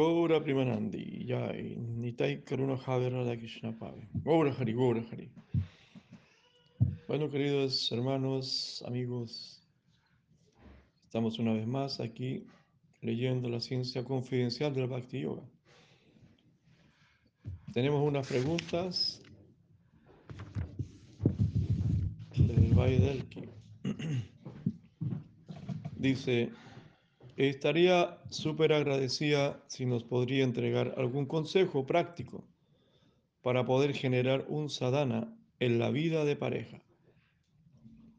Gaura 0.00 0.40
Primanandi, 0.40 1.26
Yai, 1.28 1.76
Nitai 1.76 2.42
Karuna 2.42 2.78
Radha 2.86 3.36
Krishna 3.36 3.70
Pave. 3.72 4.08
Gaura 4.24 4.50
Hari, 4.50 4.72
Gaura 4.72 5.02
Hari. 5.12 5.30
Bueno, 7.06 7.28
queridos 7.28 7.92
hermanos, 7.92 8.82
amigos, 8.86 9.62
estamos 11.04 11.38
una 11.38 11.52
vez 11.52 11.66
más 11.66 12.00
aquí 12.00 12.46
leyendo 13.02 13.50
la 13.50 13.60
ciencia 13.60 14.02
confidencial 14.02 14.72
del 14.72 14.86
Bhakti 14.86 15.20
Yoga. 15.20 15.42
Tenemos 17.74 18.02
unas 18.02 18.26
preguntas 18.26 19.20
del 22.38 22.72
Valle 22.72 23.00
del 23.00 23.26
Dice, 25.96 26.48
estaría 27.48 28.18
súper 28.28 28.72
agradecida 28.72 29.62
si 29.66 29.86
nos 29.86 30.04
podría 30.04 30.44
entregar 30.44 30.94
algún 30.98 31.26
consejo 31.26 31.86
práctico 31.86 32.44
para 33.40 33.64
poder 33.64 33.94
generar 33.94 34.44
un 34.48 34.68
sadhana 34.68 35.34
en 35.58 35.78
la 35.78 35.90
vida 35.90 36.24
de 36.24 36.36
pareja. 36.36 36.82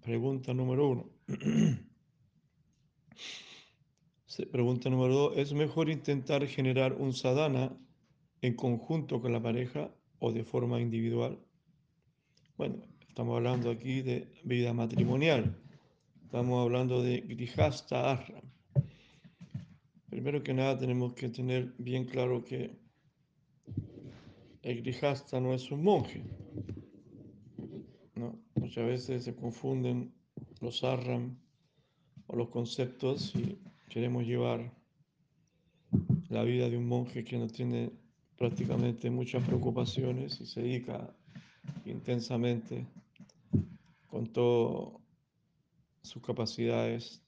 Pregunta 0.01 0.53
número 0.53 0.89
uno. 0.89 1.09
Pregunta 4.51 4.89
número 4.89 5.13
dos. 5.13 5.37
¿Es 5.37 5.53
mejor 5.53 5.89
intentar 5.89 6.47
generar 6.47 6.93
un 6.93 7.13
sadhana 7.13 7.77
en 8.41 8.55
conjunto 8.55 9.21
con 9.21 9.33
la 9.33 9.41
pareja 9.41 9.93
o 10.17 10.31
de 10.31 10.43
forma 10.43 10.81
individual? 10.81 11.37
Bueno, 12.57 12.81
estamos 13.07 13.37
hablando 13.37 13.69
aquí 13.69 14.01
de 14.01 14.27
vida 14.43 14.73
matrimonial. 14.73 15.55
Estamos 16.23 16.63
hablando 16.63 17.03
de 17.03 17.21
Grihasta 17.21 18.11
Ashram. 18.11 18.50
Primero 20.11 20.43
que 20.43 20.53
nada 20.53 20.77
tenemos 20.77 21.13
que 21.13 21.29
tener 21.29 21.73
bien 21.77 22.03
claro 22.03 22.43
que 22.43 22.77
el 24.61 24.81
Grihasta 24.81 25.39
no 25.39 25.53
es 25.53 25.71
un 25.71 25.83
monje. 25.83 26.21
Muchas 28.55 28.85
veces 28.85 29.23
se 29.23 29.33
confunden 29.33 30.13
los 30.59 30.83
Ashram 30.83 31.37
o 32.27 32.35
los 32.35 32.49
conceptos 32.49 33.33
y 33.35 33.57
queremos 33.87 34.25
llevar 34.25 34.73
la 36.27 36.43
vida 36.43 36.69
de 36.69 36.77
un 36.77 36.89
monje 36.89 37.23
que 37.23 37.37
no 37.37 37.47
tiene 37.47 37.89
prácticamente 38.37 39.09
muchas 39.09 39.45
preocupaciones 39.45 40.41
y 40.41 40.45
se 40.45 40.61
dedica 40.61 41.15
intensamente 41.85 42.85
con 44.09 44.27
todas 44.27 45.01
sus 46.01 46.21
capacidades 46.21 47.21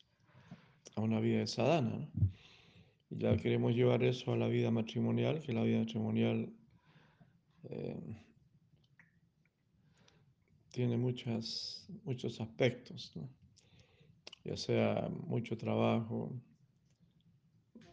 a 0.95 1.01
una 1.01 1.21
vida 1.21 1.39
de 1.39 1.47
sadhana. 1.47 2.09
Ya 3.17 3.37
queremos 3.37 3.73
llevar 3.73 4.03
eso 4.03 4.33
a 4.33 4.37
la 4.37 4.47
vida 4.47 4.71
matrimonial, 4.71 5.41
que 5.41 5.53
la 5.53 5.63
vida 5.63 5.79
matrimonial 5.79 6.51
eh, 7.69 8.23
tiene 10.71 10.97
muchos 10.97 11.85
aspectos, 12.39 13.13
ya 14.43 14.57
sea 14.57 15.09
mucho 15.27 15.57
trabajo, 15.57 16.31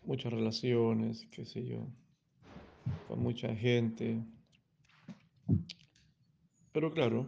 muchas 0.05 0.33
relaciones, 0.33 1.27
qué 1.31 1.45
sé 1.45 1.67
yo, 1.67 1.87
con 3.07 3.23
mucha 3.23 3.55
gente. 3.55 4.25
Pero 6.73 6.93
claro, 6.93 7.27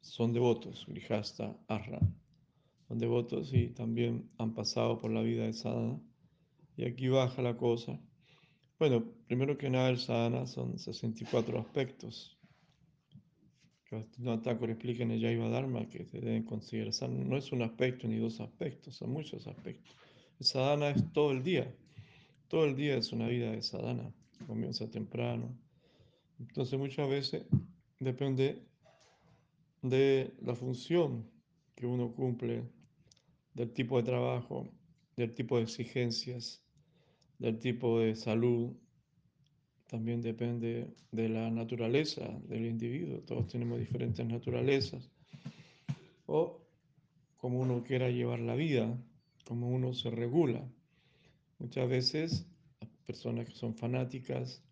son 0.00 0.32
devotos, 0.32 0.84
Grihasta, 0.88 1.56
Arra, 1.68 2.00
son 2.88 2.98
devotos 2.98 3.52
y 3.52 3.68
también 3.68 4.30
han 4.38 4.54
pasado 4.54 4.98
por 4.98 5.12
la 5.12 5.22
vida 5.22 5.44
de 5.44 5.52
sadhana. 5.52 6.00
Y 6.80 6.86
aquí 6.86 7.08
baja 7.08 7.42
la 7.42 7.58
cosa. 7.58 8.00
Bueno, 8.78 9.04
primero 9.26 9.58
que 9.58 9.68
nada, 9.68 9.90
el 9.90 9.98
sadhana 9.98 10.46
son 10.46 10.78
64 10.78 11.60
aspectos. 11.60 12.38
Que 13.84 14.02
no 14.16 14.40
Thakur 14.40 14.70
explica 14.70 15.02
en 15.02 15.10
el 15.10 15.20
Yaiva 15.20 15.50
Dharma 15.50 15.86
que 15.90 16.06
se 16.06 16.22
deben 16.22 16.44
considerar. 16.44 17.10
No 17.10 17.36
es 17.36 17.52
un 17.52 17.60
aspecto 17.60 18.08
ni 18.08 18.16
dos 18.16 18.40
aspectos, 18.40 18.96
son 18.96 19.12
muchos 19.12 19.46
aspectos. 19.46 19.94
El 20.38 20.46
sadhana 20.46 20.88
es 20.88 21.12
todo 21.12 21.32
el 21.32 21.42
día. 21.42 21.70
Todo 22.48 22.64
el 22.64 22.74
día 22.74 22.96
es 22.96 23.12
una 23.12 23.28
vida 23.28 23.50
de 23.50 23.60
sadhana. 23.60 24.10
Comienza 24.46 24.90
temprano. 24.90 25.54
Entonces 26.38 26.78
muchas 26.78 27.10
veces 27.10 27.44
depende 27.98 28.64
de 29.82 30.32
la 30.40 30.54
función 30.54 31.30
que 31.74 31.84
uno 31.84 32.10
cumple, 32.10 32.62
del 33.52 33.70
tipo 33.70 33.98
de 33.98 34.04
trabajo, 34.04 34.66
del 35.14 35.34
tipo 35.34 35.58
de 35.58 35.64
exigencias, 35.64 36.64
del 37.40 37.58
tipo 37.58 37.98
de 37.98 38.14
salud, 38.14 38.76
también 39.88 40.20
depende 40.20 40.94
de 41.10 41.28
la 41.28 41.50
naturaleza 41.50 42.22
del 42.44 42.66
individuo. 42.66 43.20
Todos 43.22 43.48
tenemos 43.48 43.78
diferentes 43.78 44.24
naturalezas. 44.24 45.10
O 46.26 46.60
como 47.38 47.58
uno 47.60 47.82
quiera 47.82 48.10
llevar 48.10 48.40
la 48.40 48.54
vida, 48.54 48.96
como 49.44 49.70
uno 49.70 49.94
se 49.94 50.10
regula. 50.10 50.64
Muchas 51.58 51.88
veces 51.88 52.46
las 52.80 52.90
personas 53.06 53.46
que 53.46 53.54
son 53.54 53.74
fanáticas 53.74 54.62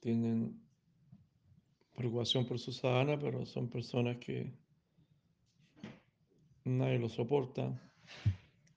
tienen 0.00 0.60
preocupación 1.96 2.46
por 2.46 2.58
su 2.58 2.72
sadhana, 2.72 3.18
pero 3.18 3.46
son 3.46 3.68
personas 3.68 4.18
que 4.18 4.52
nadie 6.64 6.98
lo 6.98 7.08
soporta, 7.08 7.80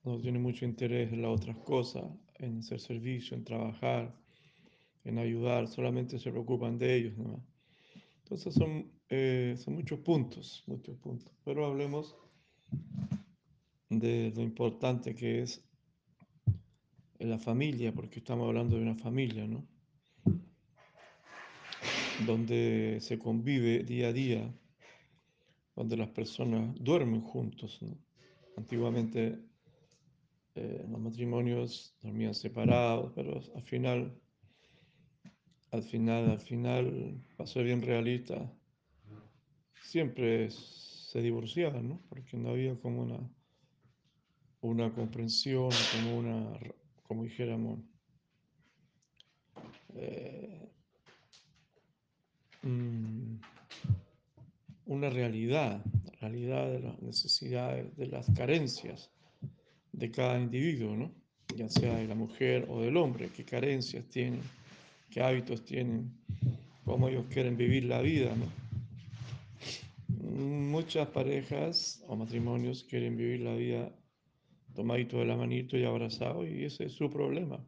no 0.03 0.19
tienen 0.19 0.41
mucho 0.41 0.65
interés 0.65 1.11
en 1.13 1.21
las 1.21 1.31
otras 1.31 1.57
cosas, 1.57 2.03
en 2.35 2.59
hacer 2.59 2.79
servicio, 2.79 3.37
en 3.37 3.43
trabajar, 3.43 4.15
en 5.03 5.17
ayudar, 5.17 5.67
solamente 5.67 6.19
se 6.19 6.31
preocupan 6.31 6.77
de 6.77 6.95
ellos. 6.95 7.17
¿no? 7.17 7.43
Entonces 8.23 8.53
son, 8.53 8.91
eh, 9.09 9.55
son 9.57 9.75
muchos 9.75 9.99
puntos, 9.99 10.63
muchos 10.67 10.97
puntos, 10.97 11.31
pero 11.43 11.65
hablemos 11.65 12.15
de 13.89 14.31
lo 14.35 14.41
importante 14.41 15.13
que 15.13 15.41
es 15.41 15.63
la 17.19 17.37
familia, 17.37 17.93
porque 17.93 18.19
estamos 18.19 18.47
hablando 18.47 18.77
de 18.77 18.81
una 18.81 18.95
familia, 18.95 19.45
¿no? 19.45 19.67
donde 22.25 22.97
se 23.01 23.17
convive 23.17 23.83
día 23.83 24.07
a 24.07 24.13
día, 24.13 24.53
donde 25.75 25.97
las 25.97 26.09
personas 26.09 26.75
duermen 26.79 27.21
juntos. 27.21 27.79
Antiguamente 28.57 29.39
eh, 30.55 30.85
los 30.89 30.99
matrimonios 30.99 31.95
dormían 32.01 32.33
separados, 32.33 33.11
pero 33.15 33.41
al 33.55 33.63
final, 33.63 34.13
al 35.71 35.83
final, 35.83 36.31
al 36.31 36.39
final, 36.39 37.21
ser 37.45 37.65
bien 37.65 37.81
realista, 37.81 38.51
siempre 39.81 40.49
se 40.51 41.21
divorciaban, 41.21 41.89
¿no? 41.89 42.01
porque 42.09 42.37
no 42.37 42.49
había 42.49 42.75
como 42.79 43.03
una, 43.03 43.29
una 44.61 44.93
comprensión, 44.93 45.69
como 45.93 46.17
una, 46.17 46.59
como 47.03 47.23
dijéramos, 47.23 47.79
eh, 49.95 50.71
Mm, 52.63 53.37
una 54.85 55.09
realidad, 55.09 55.83
realidad 56.19 56.69
de 56.69 56.79
las 56.79 57.01
necesidades, 57.01 57.95
de 57.97 58.05
las 58.05 58.29
carencias 58.35 59.09
de 59.91 60.11
cada 60.11 60.39
individuo, 60.39 60.95
¿no? 60.95 61.11
ya 61.55 61.69
sea 61.69 61.97
de 61.97 62.07
la 62.07 62.15
mujer 62.15 62.65
o 62.69 62.81
del 62.81 62.97
hombre, 62.97 63.29
qué 63.35 63.43
carencias 63.43 64.05
tienen, 64.05 64.41
qué 65.09 65.21
hábitos 65.21 65.65
tienen, 65.65 66.11
cómo 66.85 67.09
ellos 67.09 67.25
quieren 67.29 67.57
vivir 67.57 67.85
la 67.85 68.01
vida. 68.01 68.33
¿no? 68.35 68.45
Muchas 70.31 71.07
parejas 71.09 72.03
o 72.07 72.15
matrimonios 72.15 72.83
quieren 72.83 73.17
vivir 73.17 73.41
la 73.41 73.55
vida 73.55 73.91
tomadito 74.73 75.17
de 75.17 75.25
la 75.25 75.35
manito 75.35 75.77
y 75.77 75.83
abrazado 75.83 76.47
y 76.47 76.63
ese 76.63 76.85
es 76.85 76.93
su 76.93 77.09
problema. 77.09 77.59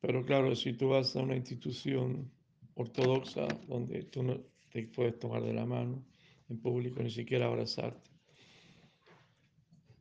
Pero 0.00 0.24
claro, 0.24 0.54
si 0.54 0.72
tú 0.72 0.90
vas 0.90 1.14
a 1.16 1.20
una 1.20 1.36
institución 1.36 2.30
ortodoxa 2.74 3.46
donde 3.68 4.04
tú 4.04 4.22
no 4.22 4.40
te 4.70 4.84
puedes 4.84 5.18
tomar 5.18 5.42
de 5.42 5.52
la 5.52 5.66
mano 5.66 6.04
en 6.48 6.58
público, 6.58 7.02
ni 7.02 7.10
siquiera 7.10 7.46
abrazarte. 7.46 8.11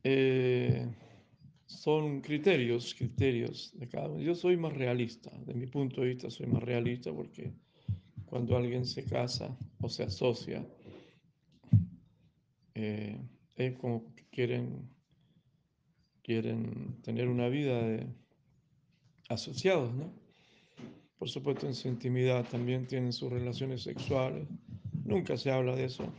Eh, 0.03 0.87
son 1.65 2.21
criterios, 2.21 2.93
criterios 2.95 3.71
de 3.77 3.87
cada 3.87 4.09
uno. 4.09 4.21
Yo 4.21 4.35
soy 4.35 4.57
más 4.57 4.73
realista, 4.73 5.31
de 5.45 5.53
mi 5.53 5.67
punto 5.67 6.01
de 6.01 6.07
vista 6.07 6.29
soy 6.29 6.47
más 6.47 6.63
realista 6.63 7.13
porque 7.13 7.53
cuando 8.25 8.55
alguien 8.57 8.85
se 8.85 9.03
casa 9.05 9.57
o 9.79 9.89
se 9.89 10.03
asocia, 10.03 10.65
eh, 12.73 13.17
es 13.55 13.77
como 13.77 14.13
que 14.15 14.25
quieren, 14.31 14.89
quieren 16.23 17.01
tener 17.03 17.27
una 17.27 17.47
vida 17.47 17.81
de 17.81 18.07
asociados, 19.29 19.93
¿no? 19.93 20.11
Por 21.17 21.29
supuesto, 21.29 21.67
en 21.67 21.75
su 21.75 21.87
intimidad 21.87 22.45
también 22.49 22.87
tienen 22.87 23.13
sus 23.13 23.31
relaciones 23.31 23.83
sexuales. 23.83 24.47
Nunca 25.05 25.37
se 25.37 25.51
habla 25.51 25.75
de 25.75 25.85
eso. 25.85 26.11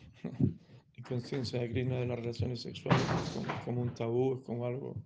Conciencia 1.13 1.61
de 1.61 1.69
Krishna 1.69 1.97
de 1.97 2.07
las 2.07 2.19
relaciones 2.19 2.63
sexuales 2.63 3.03
es 3.03 3.65
como, 3.67 3.83
un 3.83 3.93
tabú, 3.93 4.43
como 4.45 4.65
algo 4.65 4.97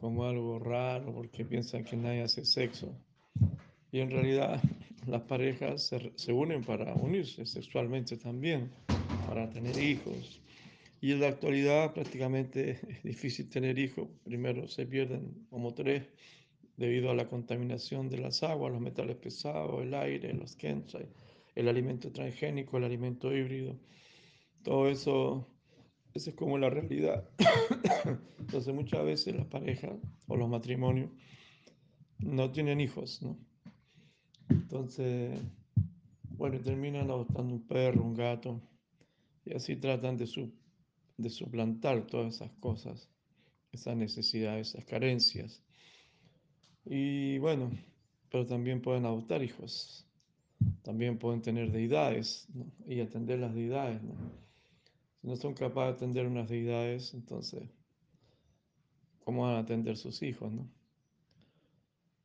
como 0.00 0.24
algo 0.24 0.58
raro 0.58 1.14
porque 1.14 1.44
piensan 1.44 1.84
que 1.84 1.96
nadie 1.96 2.22
hace 2.22 2.44
sexo. 2.44 2.92
Y 3.92 4.00
en 4.00 4.10
realidad 4.10 4.60
las 5.06 5.22
parejas 5.22 5.86
se, 5.86 6.10
se 6.16 6.32
unen 6.32 6.64
para 6.64 6.92
unirse 6.94 7.46
sexualmente 7.46 8.16
también, 8.16 8.72
para 9.28 9.48
tener 9.48 9.78
hijos. 9.78 10.40
Y 11.00 11.12
en 11.12 11.20
la 11.20 11.28
actualidad 11.28 11.94
prácticamente 11.94 12.80
es 12.88 13.02
difícil 13.04 13.48
tener 13.48 13.78
hijos. 13.78 14.08
Primero 14.24 14.66
se 14.66 14.86
pierden 14.86 15.46
como 15.50 15.72
tres 15.72 16.02
debido 16.76 17.12
a 17.12 17.14
la 17.14 17.28
contaminación 17.28 18.08
de 18.08 18.18
las 18.18 18.42
aguas, 18.42 18.72
los 18.72 18.80
metales 18.80 19.14
pesados, 19.18 19.84
el 19.84 19.94
aire, 19.94 20.34
los 20.34 20.58
chemtrails, 20.58 21.10
el 21.54 21.68
alimento 21.68 22.10
transgénico, 22.10 22.78
el 22.78 22.84
alimento 22.84 23.32
híbrido. 23.32 23.78
Todo 24.62 24.88
eso, 24.88 25.46
es 26.14 26.34
como 26.34 26.58
la 26.58 26.70
realidad. 26.70 27.28
Entonces 28.38 28.74
muchas 28.74 29.04
veces 29.04 29.34
las 29.36 29.46
parejas 29.46 29.92
o 30.26 30.36
los 30.36 30.48
matrimonios 30.48 31.10
no 32.18 32.50
tienen 32.50 32.80
hijos, 32.80 33.22
¿no? 33.22 33.38
Entonces, 34.48 35.38
bueno, 36.30 36.60
terminan 36.60 37.10
adoptando 37.10 37.54
un 37.54 37.66
perro, 37.66 38.02
un 38.02 38.14
gato, 38.14 38.60
y 39.44 39.54
así 39.54 39.76
tratan 39.76 40.16
de, 40.16 40.52
de 41.16 41.30
suplantar 41.30 42.06
todas 42.06 42.34
esas 42.34 42.50
cosas, 42.60 43.10
esas 43.72 43.96
necesidades, 43.96 44.70
esas 44.70 44.84
carencias. 44.84 45.62
Y 46.84 47.38
bueno, 47.38 47.70
pero 48.30 48.46
también 48.46 48.80
pueden 48.80 49.06
adoptar 49.06 49.42
hijos, 49.42 50.06
también 50.82 51.18
pueden 51.18 51.42
tener 51.42 51.72
deidades 51.72 52.46
¿no? 52.54 52.72
y 52.86 53.00
atender 53.00 53.38
las 53.38 53.54
deidades. 53.54 54.02
¿no? 54.02 54.14
No 55.26 55.34
son 55.36 55.54
capaces 55.54 56.00
de 56.00 56.06
atender 56.06 56.26
unas 56.26 56.48
deidades, 56.48 57.12
entonces, 57.12 57.68
¿cómo 59.24 59.42
van 59.42 59.56
a 59.56 59.58
atender 59.58 59.96
sus 59.96 60.22
hijos? 60.22 60.52
¿no? 60.52 60.70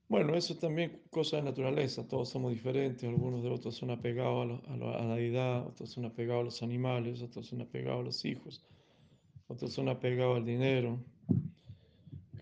Bueno, 0.07 0.35
eso 0.35 0.55
también 0.55 1.01
cosa 1.09 1.37
de 1.37 1.43
naturaleza, 1.43 2.07
todos 2.07 2.29
somos 2.29 2.51
diferentes, 2.51 3.03
algunos 3.03 3.41
de 3.41 3.49
otros 3.49 3.75
son 3.75 3.89
apegados 3.89 4.61
a, 4.67 4.73
a, 4.73 4.77
la 4.77 5.15
deidad, 5.15 5.65
otros 5.65 5.89
son 5.89 6.05
apegados 6.05 6.41
a 6.41 6.45
los 6.45 6.63
animales, 6.63 7.23
otros 7.23 7.47
son 7.47 7.61
apegados 7.61 8.01
a 8.01 8.03
los 8.03 8.23
hijos, 8.23 8.63
otros 9.47 9.73
son 9.73 9.89
apegados 9.89 10.37
al 10.37 10.45
dinero, 10.45 11.03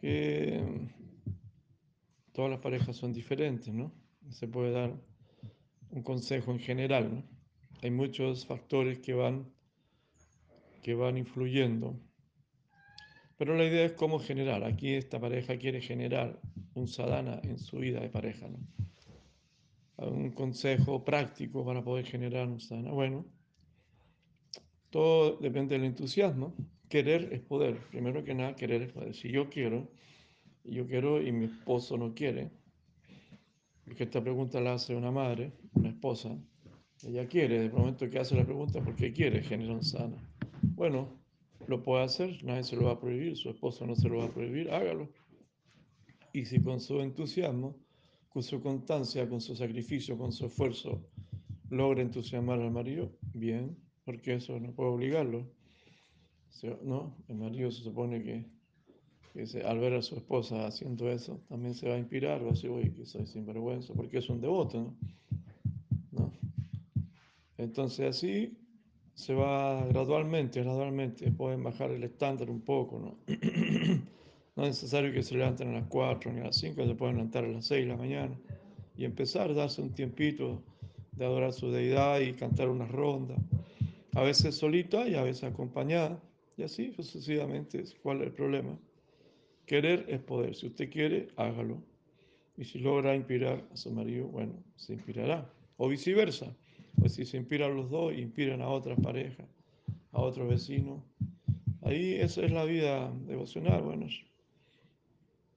que 0.02 0.90
todas 2.34 2.52
las 2.52 2.60
parejas 2.60 2.98
son 2.98 3.14
diferentes, 3.14 3.74
¿no? 3.74 3.94
Se 4.30 4.48
puede 4.48 4.72
dar 4.72 4.94
un 5.92 6.04
consejo 6.04 6.52
en 6.52 6.60
general. 6.60 7.24
Hay 7.82 7.92
muchos 7.92 8.46
factores 8.46 9.00
que 9.00 9.14
van, 9.14 9.54
que 10.82 10.94
van 10.94 11.18
influyendo. 11.18 12.00
Pero 13.38 13.56
la 13.56 13.66
idea 13.66 13.86
es 13.86 13.94
cómo 13.94 14.20
generar. 14.20 14.64
Aquí 14.64 14.94
esta 14.94 15.20
pareja 15.20 15.58
quiere 15.58 15.82
generar 15.82 16.40
un 16.74 16.88
sadhana 16.88 17.40
en 17.44 17.58
su 17.58 17.78
vida 17.78 18.00
de 18.00 18.10
pareja, 18.10 18.48
¿no? 18.48 18.60
Un 19.98 20.32
consejo 20.32 21.04
práctico 21.04 21.66
para 21.66 21.84
poder 21.84 22.06
generar 22.06 22.48
un 22.48 22.60
sadhana. 22.60 22.92
Bueno, 22.92 23.26
todo 24.90 25.38
depende 25.38 25.76
del 25.76 25.86
entusiasmo. 25.86 26.54
Querer 26.90 27.34
es 27.34 27.42
poder. 27.42 27.78
Primero 27.92 28.24
que 28.24 28.34
nada, 28.34 28.56
querer 28.56 28.82
es 28.82 28.92
poder. 28.92 29.14
Si 29.14 29.30
yo 29.30 29.50
quiero, 29.50 29.90
yo 30.64 30.88
quiero 30.88 31.22
y 31.22 31.32
mi 31.32 31.46
esposo 31.46 31.98
no 31.98 32.14
quiere, 32.14 32.50
porque 33.86 34.04
esta 34.04 34.22
pregunta 34.22 34.60
la 34.62 34.74
hace 34.74 34.96
una 34.96 35.12
madre, 35.12 35.52
una 35.74 35.90
esposa, 35.90 36.38
ella 37.04 37.28
quiere, 37.28 37.60
de 37.60 37.70
momento 37.70 38.10
que 38.10 38.20
hace 38.20 38.36
la 38.36 38.46
pregunta, 38.46 38.82
¿por 38.82 38.96
qué 38.96 39.14
quiere 39.14 39.42
generar 39.42 39.84
sana? 39.84 40.18
Bueno, 40.62 41.08
lo 41.68 41.84
puede 41.84 42.04
hacer, 42.04 42.44
nadie 42.44 42.64
se 42.64 42.76
lo 42.76 42.86
va 42.86 42.94
a 42.94 43.00
prohibir, 43.00 43.36
su 43.38 43.50
esposo 43.50 43.86
no 43.86 43.96
se 43.96 44.10
lo 44.10 44.18
va 44.18 44.26
a 44.26 44.34
prohibir, 44.34 44.72
hágalo. 44.72 45.10
Y 46.34 46.46
si 46.46 46.62
con 46.62 46.80
su 46.80 47.00
entusiasmo, 47.02 47.76
con 48.30 48.44
su 48.44 48.62
constancia, 48.62 49.28
con 49.28 49.42
su 49.42 49.56
sacrificio, 49.56 50.18
con 50.18 50.32
su 50.32 50.46
esfuerzo, 50.46 51.04
logra 51.70 52.02
entusiasmar 52.02 52.60
al 52.60 52.72
marido, 52.72 53.12
bien, 53.34 53.78
porque 54.06 54.36
eso 54.36 54.60
no 54.60 54.74
puede 54.74 54.90
obligarlo. 54.90 55.52
¿No? 56.84 57.16
El 57.28 57.38
marido 57.38 57.72
se 57.72 57.84
supone 57.84 58.24
que 58.24 58.46
que 59.34 59.62
al 59.64 59.80
ver 59.80 59.94
a 59.94 60.02
su 60.02 60.16
esposa 60.16 60.66
haciendo 60.66 61.10
eso, 61.10 61.40
también 61.48 61.74
se 61.76 61.88
va 61.88 61.96
a 61.96 62.00
inspirar, 62.00 62.42
va 62.44 62.50
a 62.50 62.52
decir, 62.52 62.70
uy, 62.70 62.92
que 62.92 63.06
soy 63.06 63.28
sinvergüenza, 63.28 63.94
porque 63.94 64.18
es 64.18 64.30
un 64.30 64.42
devoto. 64.42 64.96
¿no? 66.12 66.34
Entonces 67.58 68.18
así 68.18 68.58
se 69.20 69.34
va 69.34 69.86
gradualmente, 69.88 70.64
gradualmente, 70.64 71.30
pueden 71.30 71.62
bajar 71.62 71.92
el 71.92 72.06
estándar 72.06 72.50
un 72.50 72.62
poco, 72.62 73.00
¿no? 73.00 73.18
no 74.56 74.64
es 74.64 74.70
necesario 74.70 75.12
que 75.12 75.24
se 75.24 75.36
levanten 75.36 75.68
a 75.72 75.80
las 75.82 75.88
4 75.88 76.32
ni 76.32 76.40
a 76.40 76.46
las 76.46 76.56
5, 76.56 76.88
se 76.88 76.96
pueden 76.96 77.18
levantar 77.18 77.44
a 77.44 77.50
las 77.50 77.66
6 77.66 77.84
de 77.84 77.92
la 77.92 77.98
mañana 77.98 78.40
y 78.96 79.04
empezar 79.04 79.52
a 79.52 79.54
darse 79.54 79.82
un 79.82 79.92
tiempito 79.92 80.64
de 81.12 81.26
adorar 81.26 81.52
su 81.52 81.70
deidad 81.70 82.22
y 82.22 82.32
cantar 82.32 82.70
una 82.70 82.88
ronda, 82.88 83.36
a 84.14 84.24
veces 84.24 84.56
solita 84.56 85.06
y 85.06 85.16
a 85.16 85.24
veces 85.24 85.44
acompañada, 85.44 86.24
y 86.56 86.64
así 86.64 86.94
sucesivamente, 86.94 87.84
¿cuál 88.02 88.22
es 88.22 88.28
el 88.28 88.32
problema? 88.32 88.80
Querer 89.66 90.06
es 90.08 90.22
poder. 90.22 90.56
Si 90.56 90.68
usted 90.68 90.90
quiere, 90.90 91.28
hágalo. 91.36 91.84
Y 92.58 92.64
si 92.64 92.80
logra 92.80 93.16
inspirar 93.18 93.66
a 93.74 93.76
su 93.76 93.92
marido, 93.92 94.28
bueno, 94.28 94.54
se 94.78 94.94
inspirará. 94.94 95.52
O 95.76 95.90
viceversa. 95.90 96.56
Pues 97.00 97.14
si 97.14 97.26
se 97.26 97.38
inspiran 97.38 97.76
los 97.76 97.90
dos, 97.90 98.14
inspiran 98.14 98.62
a 98.62 98.68
otras 98.68 99.00
parejas, 99.00 99.48
a 100.12 100.22
otros 100.22 100.50
vecinos. 100.50 101.02
Ahí 101.82 102.16
esa 102.16 102.44
es 102.46 102.52
la 102.52 102.66
vida 102.66 103.12
devocional. 103.26 103.82
Bueno, 103.82 104.08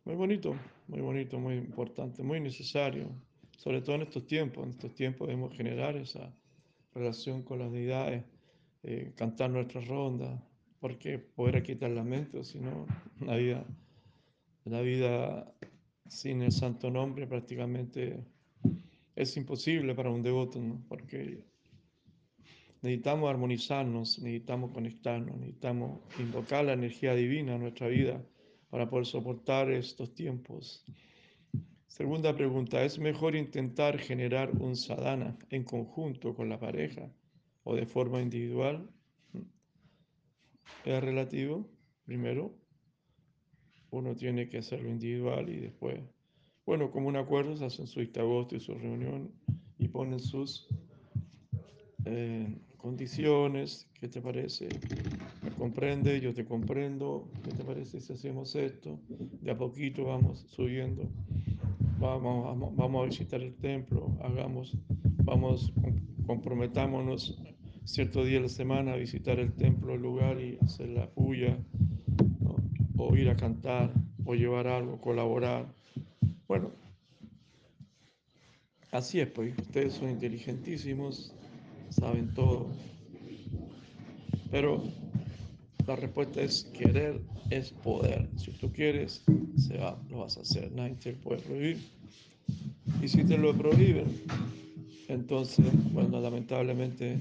muy 0.04 0.14
bonito, 0.14 0.54
muy 0.88 1.00
bonito, 1.00 1.38
muy 1.38 1.54
importante, 1.54 2.22
muy 2.22 2.40
necesario. 2.40 3.08
Sobre 3.56 3.80
todo 3.80 3.96
en 3.96 4.02
estos 4.02 4.26
tiempos. 4.26 4.64
En 4.64 4.70
estos 4.70 4.94
tiempos 4.94 5.28
debemos 5.28 5.56
generar 5.56 5.96
esa 5.96 6.32
relación 6.94 7.42
con 7.42 7.58
las 7.58 7.72
deidades, 7.72 8.24
eh, 8.82 9.12
cantar 9.16 9.50
nuestras 9.50 9.86
rondas, 9.86 10.40
porque 10.80 11.18
poder 11.18 11.62
quitar 11.62 11.90
la 11.90 12.04
mente, 12.04 12.42
si 12.44 12.58
no, 12.58 12.86
la 13.20 13.36
vida 13.36 13.64
la 14.64 14.80
vida 14.80 15.52
sin 16.06 16.42
el 16.42 16.52
santo 16.52 16.90
nombre 16.90 17.26
prácticamente 17.26 18.24
es 19.14 19.36
imposible 19.36 19.94
para 19.94 20.10
un 20.10 20.22
devoto, 20.22 20.60
¿no? 20.60 20.82
porque 20.88 21.44
necesitamos 22.82 23.30
armonizarnos, 23.30 24.18
necesitamos 24.18 24.72
conectarnos, 24.72 25.36
necesitamos 25.36 26.00
invocar 26.18 26.64
la 26.64 26.72
energía 26.72 27.14
divina 27.14 27.54
en 27.54 27.62
nuestra 27.62 27.88
vida 27.88 28.24
para 28.70 28.88
poder 28.88 29.06
soportar 29.06 29.70
estos 29.70 30.14
tiempos. 30.14 30.84
Segunda 31.86 32.34
pregunta, 32.34 32.82
¿es 32.84 32.98
mejor 32.98 33.36
intentar 33.36 33.98
generar 33.98 34.50
un 34.50 34.76
sadhana 34.76 35.36
en 35.50 35.62
conjunto 35.62 36.34
con 36.34 36.48
la 36.48 36.58
pareja 36.58 37.12
o 37.64 37.74
de 37.76 37.84
forma 37.84 38.22
individual? 38.22 38.88
Es 40.84 41.04
relativo, 41.04 41.68
primero, 42.06 42.54
uno 43.90 44.16
tiene 44.16 44.48
que 44.48 44.58
hacerlo 44.58 44.88
individual 44.88 45.50
y 45.50 45.60
después, 45.60 46.00
bueno, 46.66 46.90
como 46.90 47.08
un 47.08 47.16
acuerdo, 47.16 47.56
se 47.56 47.64
hacen 47.64 47.86
su 47.86 48.00
agosto 48.00 48.56
y 48.56 48.60
su 48.60 48.74
reunión 48.74 49.30
y 49.78 49.88
ponen 49.88 50.20
sus 50.20 50.68
eh, 52.04 52.58
condiciones, 52.76 53.88
¿qué 53.94 54.08
te 54.08 54.20
parece? 54.20 54.68
Me 55.42 55.50
comprende, 55.52 56.20
yo 56.20 56.34
te 56.34 56.44
comprendo, 56.44 57.28
¿qué 57.44 57.50
te 57.52 57.64
parece 57.64 58.00
si 58.00 58.12
hacemos 58.12 58.54
esto? 58.54 58.98
De 59.40 59.50
a 59.50 59.58
poquito 59.58 60.04
vamos 60.04 60.44
subiendo, 60.48 61.08
vamos, 61.98 62.76
vamos, 62.76 63.02
a 63.02 63.06
visitar 63.06 63.40
el 63.40 63.54
templo, 63.54 64.16
hagamos, 64.22 64.76
vamos, 65.24 65.72
comprometámonos 66.26 67.40
cierto 67.84 68.24
día 68.24 68.36
de 68.36 68.42
la 68.42 68.48
semana 68.48 68.92
a 68.92 68.96
visitar 68.96 69.38
el 69.38 69.52
templo, 69.52 69.94
el 69.94 70.02
lugar 70.02 70.40
y 70.40 70.58
hacer 70.62 70.88
la 70.88 71.08
puya 71.10 71.58
o 72.96 73.16
ir 73.16 73.28
a 73.28 73.36
cantar, 73.36 73.92
o 74.24 74.34
llevar 74.34 74.66
algo, 74.68 75.00
colaborar. 75.00 75.66
Bueno, 76.48 76.70
así 78.90 79.20
es, 79.20 79.28
pues 79.28 79.56
ustedes 79.58 79.94
son 79.94 80.10
inteligentísimos, 80.10 81.32
saben 81.90 82.32
todo. 82.34 82.70
Pero 84.50 84.82
la 85.86 85.96
respuesta 85.96 86.42
es 86.42 86.64
querer 86.64 87.22
es 87.50 87.70
poder. 87.70 88.28
Si 88.36 88.50
tú 88.52 88.72
quieres, 88.72 89.24
se 89.56 89.78
va, 89.78 89.98
lo 90.10 90.20
vas 90.20 90.38
a 90.38 90.42
hacer. 90.42 90.72
Nadie 90.72 90.94
te 90.94 91.12
puede 91.12 91.40
prohibir. 91.40 91.78
Y 93.02 93.08
si 93.08 93.24
te 93.24 93.38
lo 93.38 93.54
prohíben, 93.54 94.06
entonces, 95.08 95.66
bueno, 95.92 96.20
lamentablemente 96.20 97.18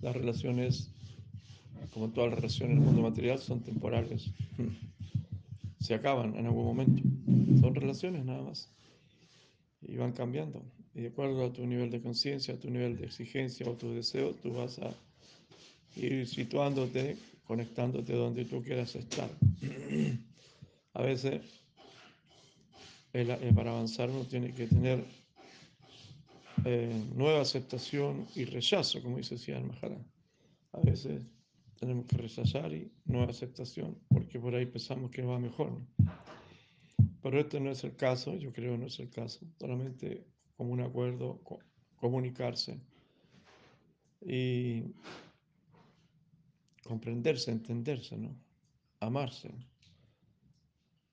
las 0.00 0.14
relaciones, 0.14 0.90
como 1.92 2.10
todas 2.10 2.30
las 2.30 2.38
relaciones 2.40 2.76
en 2.76 2.82
el 2.82 2.86
mundo 2.86 3.02
material, 3.02 3.38
son 3.38 3.60
temporales 3.60 4.30
se 5.84 5.92
acaban 5.92 6.34
en 6.36 6.46
algún 6.46 6.64
momento. 6.64 7.02
Son 7.60 7.74
relaciones 7.74 8.24
nada 8.24 8.42
más. 8.42 8.70
Y 9.82 9.96
van 9.96 10.12
cambiando. 10.12 10.62
Y 10.94 11.02
de 11.02 11.08
acuerdo 11.08 11.44
a 11.44 11.52
tu 11.52 11.66
nivel 11.66 11.90
de 11.90 12.00
conciencia, 12.00 12.54
a 12.54 12.58
tu 12.58 12.70
nivel 12.70 12.96
de 12.96 13.06
exigencia 13.06 13.66
o 13.68 13.72
tu 13.74 13.92
deseo, 13.92 14.34
tú 14.34 14.52
vas 14.54 14.78
a 14.78 14.94
ir 15.96 16.26
situándote, 16.26 17.16
conectándote 17.46 18.12
donde 18.14 18.44
tú 18.44 18.62
quieras 18.62 18.94
estar. 18.96 19.30
a 20.96 21.02
veces 21.02 21.42
el- 23.12 23.30
eh, 23.30 23.52
para 23.54 23.72
avanzar 23.72 24.10
uno 24.10 24.24
tiene 24.24 24.52
que 24.52 24.66
tener 24.66 25.04
eh, 26.64 27.02
nueva 27.14 27.40
aceptación 27.42 28.26
y 28.36 28.44
rechazo, 28.44 29.02
como 29.02 29.16
dice 29.18 29.36
Siddhar 29.36 29.64
Maharaj. 29.64 29.98
A 30.72 30.80
veces 30.80 31.22
tenemos 31.78 32.06
que 32.06 32.16
rechazar 32.16 32.72
y 32.72 32.90
nueva 33.04 33.30
aceptación, 33.30 33.98
porque 34.08 34.38
por 34.38 34.54
ahí 34.54 34.64
pensamos 34.66 35.10
que 35.10 35.22
va 35.22 35.38
mejor. 35.38 35.72
¿no? 35.72 35.86
Pero 37.22 37.40
este 37.40 37.58
no 37.60 37.70
es 37.70 37.82
el 37.84 37.96
caso, 37.96 38.36
yo 38.36 38.52
creo 38.52 38.76
no 38.78 38.86
es 38.86 38.98
el 39.00 39.10
caso. 39.10 39.46
Solamente 39.58 40.26
como 40.56 40.72
un 40.72 40.80
acuerdo, 40.80 41.40
co- 41.42 41.58
comunicarse 41.96 42.80
y 44.26 44.94
comprenderse, 46.84 47.50
entenderse, 47.50 48.16
¿no? 48.16 48.30
Amarse. 49.00 49.50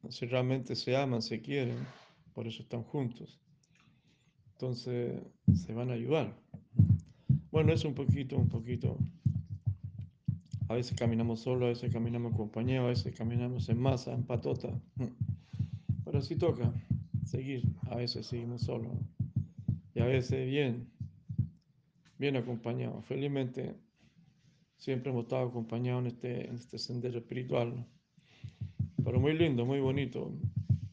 Si 0.09 0.27
realmente 0.27 0.75
se 0.75 0.95
aman, 0.95 1.23
se 1.23 1.41
quieren, 1.41 1.77
por 2.33 2.45
eso 2.45 2.61
están 2.61 2.83
juntos. 2.83 3.39
Entonces 4.53 5.21
se 5.53 5.73
van 5.73 5.89
a 5.89 5.93
ayudar. 5.93 6.33
Bueno, 7.51 7.71
es 7.73 7.85
un 7.85 7.93
poquito, 7.93 8.35
un 8.37 8.49
poquito. 8.49 8.97
A 10.69 10.73
veces 10.73 10.97
caminamos 10.97 11.41
solo, 11.41 11.65
a 11.67 11.69
veces 11.69 11.93
caminamos 11.93 12.33
acompañados, 12.33 12.85
a 12.87 12.89
veces 12.89 13.15
caminamos 13.15 13.69
en 13.69 13.79
masa, 13.79 14.11
en 14.13 14.23
patota. 14.23 14.69
Pero 16.03 16.19
así 16.19 16.35
toca 16.35 16.73
seguir. 17.25 17.63
A 17.89 17.95
veces 17.95 18.27
seguimos 18.27 18.61
solos. 18.63 18.93
Y 19.93 19.99
a 19.99 20.05
veces 20.05 20.47
bien, 20.47 20.89
bien 22.17 22.35
acompañados. 22.35 23.05
Felizmente 23.05 23.75
siempre 24.77 25.11
hemos 25.11 25.23
estado 25.23 25.47
acompañados 25.47 26.01
en 26.01 26.07
este, 26.07 26.49
en 26.49 26.55
este 26.55 26.77
sendero 26.77 27.19
espiritual. 27.19 27.85
Pero 29.03 29.19
muy 29.19 29.37
lindo, 29.37 29.65
muy 29.65 29.79
bonito. 29.79 30.33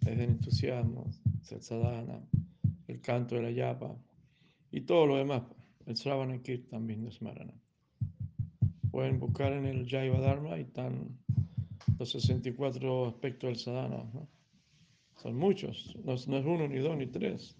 Es 0.00 0.08
el 0.08 0.20
entusiasmo, 0.20 1.10
el 1.50 1.62
sadhana, 1.62 2.20
el 2.86 3.00
canto 3.00 3.36
de 3.36 3.42
la 3.42 3.50
yapa 3.50 3.96
y 4.70 4.82
todo 4.82 5.06
lo 5.06 5.16
demás. 5.16 5.42
El 5.86 5.96
Sravana 5.96 6.42
Kirtan 6.42 6.70
también 6.70 7.06
es 7.06 7.22
Marana. 7.22 7.54
Pueden 8.90 9.18
buscar 9.18 9.52
en 9.52 9.64
el 9.64 9.88
Jaiva 9.88 10.20
Dharma 10.20 10.58
y 10.58 10.62
están 10.62 11.18
los 11.98 12.10
64 12.10 13.06
aspectos 13.06 13.48
del 13.48 13.58
sadhana. 13.58 14.04
¿no? 14.12 14.28
Son 15.22 15.36
muchos, 15.36 15.96
no 16.04 16.14
es, 16.14 16.28
no 16.28 16.38
es 16.38 16.46
uno, 16.46 16.68
ni 16.68 16.78
dos, 16.78 16.96
ni 16.96 17.06
tres. 17.06 17.56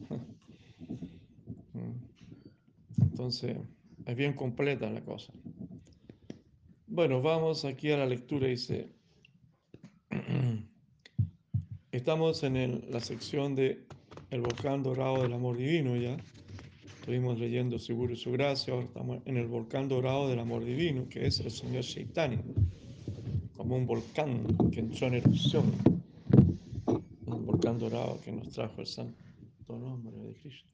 Entonces, 3.01 3.57
es 4.07 4.17
bien 4.17 4.35
completa 4.35 4.89
la 4.91 5.01
cosa. 5.01 5.33
Bueno, 6.87 7.21
vamos 7.21 7.65
aquí 7.65 7.91
a 7.91 7.99
la 7.99 8.07
lectura. 8.07 8.47
Dice, 8.47 8.89
estamos 11.93 12.43
en 12.45 12.85
la 12.91 13.01
sección 13.01 13.55
de 13.55 13.85
el 14.31 14.41
volcán 14.41 14.83
dorado 14.83 15.23
del 15.23 15.33
amor 15.33 15.57
divino 15.57 15.97
ya. 15.97 16.17
Estuvimos 17.01 17.39
leyendo 17.39 17.79
Seguro 17.79 18.13
y 18.13 18.17
su 18.17 18.31
gracia, 18.33 18.75
ahora 18.75 18.87
estamos 18.87 19.19
en 19.25 19.37
el 19.39 19.47
volcán 19.47 19.89
dorado 19.89 20.29
del 20.29 20.39
amor 20.39 20.65
divino, 20.65 21.09
que 21.09 21.27
es 21.27 21.41
el 21.41 21.51
Señor 21.51 21.83
Shaitani, 21.83 22.39
como 23.57 23.77
un 23.77 23.87
volcán 23.87 24.47
que 24.71 24.81
entró 24.81 25.07
en 25.07 25.15
erupción, 25.15 25.73
dorado 27.79 28.21
que 28.21 28.33
nos 28.33 28.51
trajo 28.51 28.81
el 28.81 28.87
santo 28.87 29.29
nombre 29.69 30.17
de 30.17 30.35
Cristo. 30.35 30.69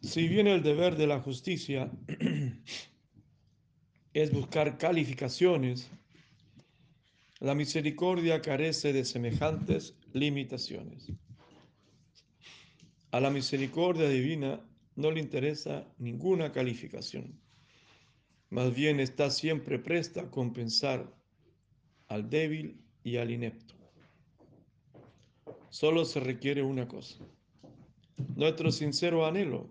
Si 0.00 0.28
bien 0.28 0.46
el 0.46 0.62
deber 0.62 0.96
de 0.96 1.06
la 1.06 1.20
justicia 1.20 1.90
es 4.14 4.32
buscar 4.32 4.78
calificaciones, 4.78 5.90
la 7.40 7.54
misericordia 7.54 8.40
carece 8.40 8.92
de 8.92 9.04
semejantes 9.04 9.94
limitaciones. 10.12 11.10
A 13.10 13.20
la 13.20 13.30
misericordia 13.30 14.08
divina 14.08 14.60
no 14.94 15.10
le 15.10 15.20
interesa 15.20 15.86
ninguna 15.98 16.52
calificación. 16.52 17.38
Más 18.48 18.74
bien 18.74 19.00
está 19.00 19.30
siempre 19.30 19.78
presta 19.78 20.22
a 20.22 20.30
compensar 20.30 21.12
al 22.08 22.30
débil 22.30 22.85
y 23.06 23.18
al 23.18 23.30
inepto. 23.30 23.74
Solo 25.70 26.04
se 26.04 26.18
requiere 26.18 26.60
una 26.60 26.88
cosa, 26.88 27.24
nuestro 28.34 28.72
sincero 28.72 29.24
anhelo 29.24 29.68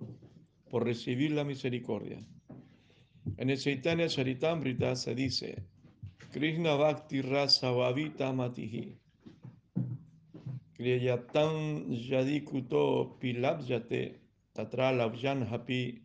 por 0.69 0.85
recibir 0.85 1.31
la 1.31 1.43
misericordia. 1.43 2.25
En 3.35 3.49
el 3.49 3.59
Chaitanya 3.59 4.07
Charitamrita 4.07 4.95
se 4.95 5.13
dice, 5.15 5.65
Krishna 6.31 6.75
Bhakti 6.75 7.21
Rasa 7.21 7.71
Vavita 7.71 8.31
Matihi, 8.31 8.97
Kriyatam 10.73 11.89
Yadikuto 11.89 13.17
Pilabjate, 13.19 14.21
Tatra 14.53 14.91
Hapi, 15.51 16.01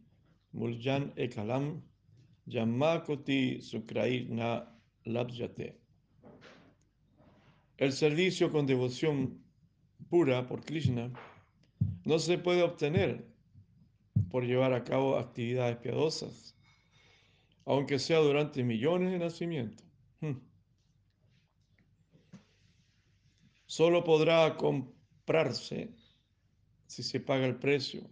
Muljan 0.53 1.13
Ekalam, 1.15 1.81
Yamakoti 2.49 3.61
Sukraina 3.63 4.67
Labjate. 5.07 5.90
El 7.81 7.93
servicio 7.93 8.53
con 8.53 8.67
devoción 8.67 9.43
pura 10.11 10.47
por 10.47 10.63
Krishna 10.63 11.11
no 12.05 12.19
se 12.19 12.37
puede 12.37 12.63
obtener 12.63 13.27
por 14.31 14.45
llevar 14.45 14.75
a 14.75 14.85
cabo 14.85 15.17
actividades 15.17 15.79
piadosas, 15.79 16.55
aunque 17.65 17.99
sea 17.99 18.19
durante 18.19 18.63
millones 18.63 19.13
de 19.13 19.19
nacimientos. 19.19 19.87
Hmm. 20.21 20.41
Solo 23.65 24.05
podrá 24.05 24.59
comprarse 24.59 25.89
si 26.87 27.03
se 27.03 27.19
paga 27.19 27.47
el 27.47 27.57
precio. 27.57 28.03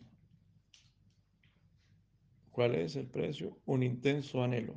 ¿Cuál 2.53 2.75
es 2.77 2.97
el 2.97 3.07
precio? 3.07 3.61
Un 3.67 3.83
intenso 3.83 4.43
anhelo. 4.43 4.77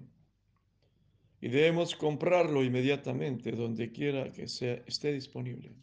Y 1.42 1.50
debemos 1.50 1.96
comprarlo 1.96 2.64
inmediatamente, 2.64 3.52
donde 3.52 3.92
quiera 3.92 4.32
que 4.32 4.48
sea, 4.48 4.76
esté 4.86 5.12
disponible. 5.12 5.74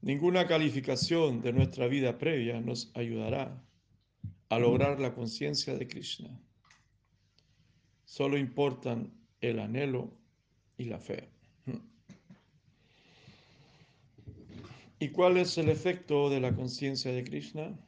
Ninguna 0.00 0.46
calificación 0.46 1.42
de 1.42 1.52
nuestra 1.52 1.86
vida 1.86 2.16
previa 2.16 2.60
nos 2.60 2.90
ayudará 2.94 3.62
a 4.48 4.58
lograr 4.58 5.00
la 5.00 5.14
conciencia 5.14 5.74
de 5.76 5.86
Krishna. 5.86 6.40
Solo 8.04 8.38
importan 8.38 9.12
el 9.40 9.58
anhelo 9.58 10.16
y 10.78 10.84
la 10.84 10.98
fe. 10.98 11.28
¿Y 14.98 15.10
cuál 15.10 15.36
es 15.36 15.58
el 15.58 15.68
efecto 15.68 16.30
de 16.30 16.40
la 16.40 16.54
conciencia 16.54 17.12
de 17.12 17.22
Krishna? 17.22 17.78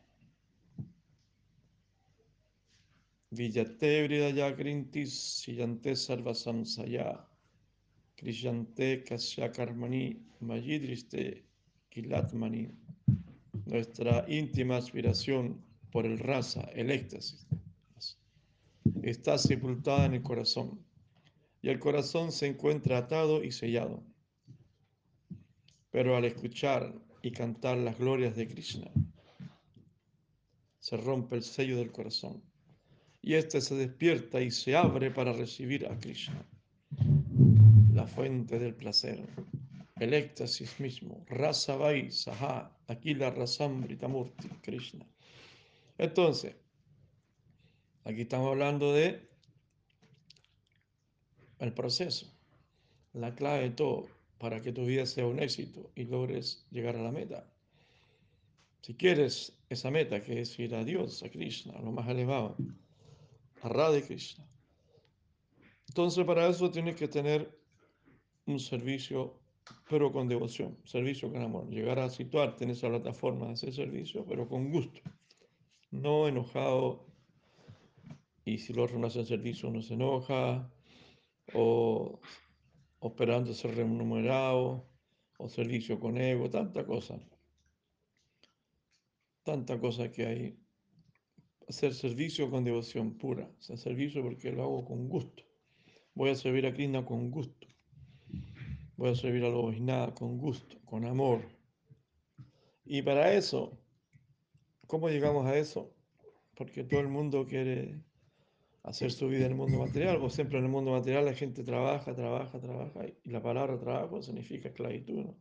Vijate 3.39 4.03
Vridaya 4.03 4.51
Grintis 4.51 5.13
Siyante 5.15 5.95
Sarvasamsaya 5.95 7.25
Krishante 8.17 9.05
Kasya 9.05 9.53
Karmani 9.53 10.21
Mayidriste 10.41 11.45
Kilatmani 11.89 12.69
Nuestra 13.65 14.25
íntima 14.27 14.79
aspiración 14.79 15.65
por 15.93 16.05
el 16.05 16.19
rasa, 16.19 16.63
el 16.75 16.91
éxtasis, 16.91 17.47
está 19.03 19.39
sepultada 19.39 20.07
en 20.07 20.15
el 20.15 20.23
corazón. 20.23 20.85
Y 21.63 21.69
el 21.69 21.79
corazón 21.79 22.33
se 22.33 22.49
encuentra 22.49 22.99
atado 22.99 23.45
y 23.45 23.53
sellado. 23.53 24.03
Pero 25.93 26.17
al 26.17 26.25
escuchar 26.25 26.93
y 27.23 27.31
cantar 27.31 27.79
las 27.79 27.97
glorias 27.99 28.35
de 28.35 28.49
Krishna, 28.49 28.91
se 30.81 30.97
rompe 30.97 31.37
el 31.37 31.45
sello 31.45 31.77
del 31.77 31.93
corazón 31.93 32.48
y 33.23 33.35
éste 33.35 33.61
se 33.61 33.75
despierta 33.75 34.41
y 34.41 34.51
se 34.51 34.77
abre 34.77 35.11
para 35.11 35.33
recibir 35.33 35.87
a 35.87 35.99
Krishna, 35.99 36.45
la 37.93 38.07
fuente 38.07 38.59
del 38.59 38.75
placer, 38.75 39.25
el 40.01 40.15
éxtasis 40.15 40.79
mismo, 40.81 41.25
Rasa 41.29 41.77
Vai 41.77 42.11
Saha, 42.11 42.71
aquí 42.87 43.15
la 43.15 43.31
Rasamritamurti, 43.31 44.49
Krishna. 44.63 45.05
Entonces, 45.99 46.55
aquí 48.05 48.23
estamos 48.23 48.49
hablando 48.49 48.93
de 48.93 49.29
el 51.59 51.73
proceso, 51.73 52.33
la 53.13 53.35
clave 53.35 53.63
de 53.63 53.71
todo 53.71 54.09
para 54.39 54.63
que 54.63 54.73
tu 54.73 54.87
vida 54.87 55.05
sea 55.07 55.27
un 55.27 55.41
éxito 55.41 55.91
y 55.97 56.05
logres 56.05 56.65
llegar 56.71 56.97
a 56.97 57.03
la 57.03 57.11
meta. 57.11 57.45
Si 58.83 58.95
quieres 58.95 59.59
esa 59.69 59.91
meta 59.91 60.23
que 60.23 60.41
es 60.41 60.57
ir 60.59 60.75
a 60.75 60.85
Dios, 60.85 61.23
a 61.25 61.29
Krishna, 61.29 61.75
a 61.77 61.83
lo 61.83 61.91
más 61.91 62.09
elevado, 62.09 62.57
a 63.63 63.69
Radha 63.69 64.01
Krishna. 64.03 64.47
Entonces 65.89 66.25
para 66.25 66.47
eso 66.47 66.71
tienes 66.71 66.97
que 66.97 67.09
tener 67.09 67.59
un 68.47 68.59
servicio, 68.59 69.41
pero 69.89 70.13
con 70.13 70.29
devoción, 70.29 70.79
servicio 70.85 71.31
con 71.31 71.43
amor. 71.43 71.69
Llegar 71.69 71.99
a 71.99 72.09
situarte 72.09 72.65
en 72.65 72.71
esa 72.71 72.89
plataforma 72.89 73.49
de 73.49 73.55
ese 73.55 73.73
servicio, 73.73 74.25
pero 74.27 74.49
con 74.49 74.71
gusto. 74.71 75.01
No 75.91 76.29
enojado. 76.29 77.07
Y 78.45 78.59
si 78.59 78.79
otro 78.79 78.99
no 78.99 79.07
hace 79.07 79.25
servicio, 79.25 79.69
uno 79.69 79.83
se 79.83 79.95
enoja. 79.95 80.71
O 81.55 82.21
esperando 83.03 83.55
ser 83.55 83.75
remunerado, 83.75 84.87
o 85.39 85.49
servicio 85.49 85.99
con 85.99 86.19
ego, 86.19 86.51
tanta 86.51 86.85
cosa. 86.85 87.19
Tanta 89.45 89.79
cosa 89.81 90.11
que 90.11 90.27
hay. 90.27 90.68
Hacer 91.69 91.95
servicio 91.95 92.51
con 92.51 92.65
devoción 92.65 93.19
pura. 93.19 93.51
Hacer 93.59 93.79
servicio 93.79 94.23
porque 94.23 94.51
lo 94.53 94.63
hago 94.63 94.85
con 94.85 95.09
gusto. 95.09 95.45
Voy 96.15 96.31
a 96.31 96.35
servir 96.35 96.67
a 96.67 96.73
Krishna 96.73 97.05
con 97.05 97.31
gusto. 97.31 97.67
Voy 98.97 99.11
a 99.11 99.15
servir 99.15 99.45
a 99.45 99.51
los 99.51 99.81
nada 99.81 100.15
con 100.15 100.39
gusto, 100.39 100.77
con 100.85 101.05
amor. 101.05 101.43
Y 102.85 103.03
para 103.03 103.35
eso, 103.35 103.79
¿cómo 104.87 105.09
llegamos 105.11 105.47
a 105.47 105.57
eso? 105.57 105.95
Porque 106.57 106.83
todo 106.83 107.01
el 107.01 107.09
mundo 107.09 107.47
quiere 107.47 108.03
hacer 108.83 109.13
su 109.13 109.29
vida 109.29 109.45
en 109.45 109.53
el 109.53 109.57
mundo 109.57 109.79
material, 109.79 110.17
o 110.23 110.31
siempre 110.31 110.59
en 110.59 110.65
el 110.65 110.71
mundo 110.71 110.93
material 110.93 111.27
la 111.27 111.35
gente 111.35 111.63
trabaja, 111.63 112.15
trabaja, 112.15 112.59
trabaja, 112.59 113.07
y 113.23 113.31
la 113.31 113.43
palabra 113.43 113.79
trabajo 113.79 114.23
significa 114.23 114.69
esclavitud. 114.69 115.27
¿no? 115.27 115.37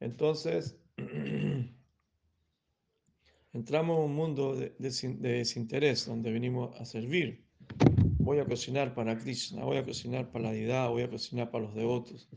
Entonces, 0.00 0.78
entramos 3.56 3.98
en 3.98 4.04
un 4.04 4.14
mundo 4.14 4.54
de, 4.54 4.74
desinterés 4.78 6.06
donde 6.06 6.30
venimos 6.30 6.78
a 6.78 6.84
servir. 6.84 7.42
Voy 8.18 8.38
a 8.38 8.44
cocinar 8.44 8.94
para 8.94 9.16
Krishna, 9.16 9.64
voy 9.64 9.78
a 9.78 9.84
cocinar 9.84 10.30
para 10.30 10.44
la 10.44 10.52
deidad, 10.52 10.90
voy 10.90 11.02
a 11.02 11.10
cocinar 11.10 11.50
para 11.50 11.64
los 11.64 11.74
devotos. 11.74 12.28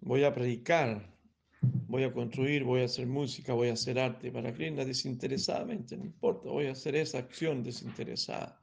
Voy 0.00 0.24
a 0.24 0.32
predicar, 0.32 1.14
voy 1.60 2.04
a 2.04 2.12
construir, 2.12 2.64
voy 2.64 2.80
a 2.80 2.86
hacer 2.86 3.06
música, 3.06 3.52
voy 3.52 3.68
a 3.68 3.74
hacer 3.74 3.98
arte 3.98 4.32
para 4.32 4.54
Krishna 4.54 4.84
desinteresadamente, 4.84 5.96
no 5.96 6.06
importa, 6.06 6.48
voy 6.48 6.66
a 6.66 6.72
hacer 6.72 6.96
esa 6.96 7.18
acción 7.18 7.62
desinteresada. 7.62 8.58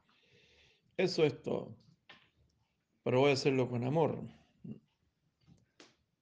Eso 0.98 1.24
es 1.26 1.42
todo. 1.44 1.76
Pero 3.04 3.20
voy 3.20 3.30
a 3.30 3.34
hacerlo 3.34 3.70
con 3.70 3.84
amor. 3.84 4.20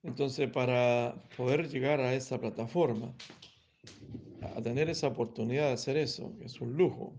Entonces, 0.01 0.50
para 0.50 1.15
poder 1.38 1.70
llegar 1.70 2.01
a 2.01 2.13
esa 2.13 2.42
plataforma, 2.42 3.13
a 4.56 4.62
tener 4.62 4.90
esa 4.90 5.08
oportunidad 5.08 5.68
de 5.68 5.74
hacer 5.74 5.98
eso, 5.98 6.36
que 6.38 6.46
es 6.46 6.62
un 6.62 6.74
lujo, 6.74 7.14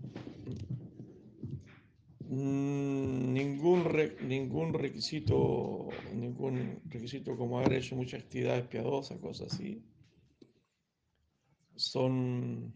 mm, 2.29 3.33
ningún, 3.33 3.85
ningún 4.27 4.73
requisito, 4.73 5.89
ningún 6.13 6.81
requisito 6.85 7.35
como 7.37 7.59
haber 7.59 7.73
hecho 7.73 7.95
muchas 7.95 8.23
actividades 8.23 8.67
piadosas, 8.67 9.19
cosas 9.19 9.53
así, 9.53 9.83
son 11.75 12.73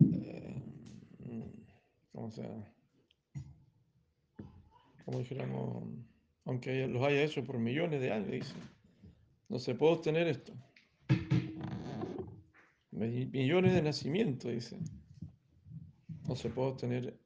eh, 0.00 0.62
¿cómo 2.12 2.30
se 2.30 2.42
llama? 2.42 2.72
como 5.04 5.18
dijéramos, 5.18 5.84
aunque 6.44 6.86
los 6.86 7.02
haya 7.02 7.22
hecho 7.22 7.44
por 7.44 7.58
millones 7.58 8.00
de 8.00 8.12
años, 8.12 8.30
dice, 8.30 8.54
no 9.52 9.58
se 9.58 9.74
puede 9.74 9.92
obtener 9.92 10.28
esto. 10.28 10.54
Millones 12.90 13.74
de 13.74 13.82
nacimientos, 13.82 14.50
dice. 14.50 14.78
No 16.26 16.34
se 16.36 16.48
puede 16.48 16.70
obtener 16.70 17.20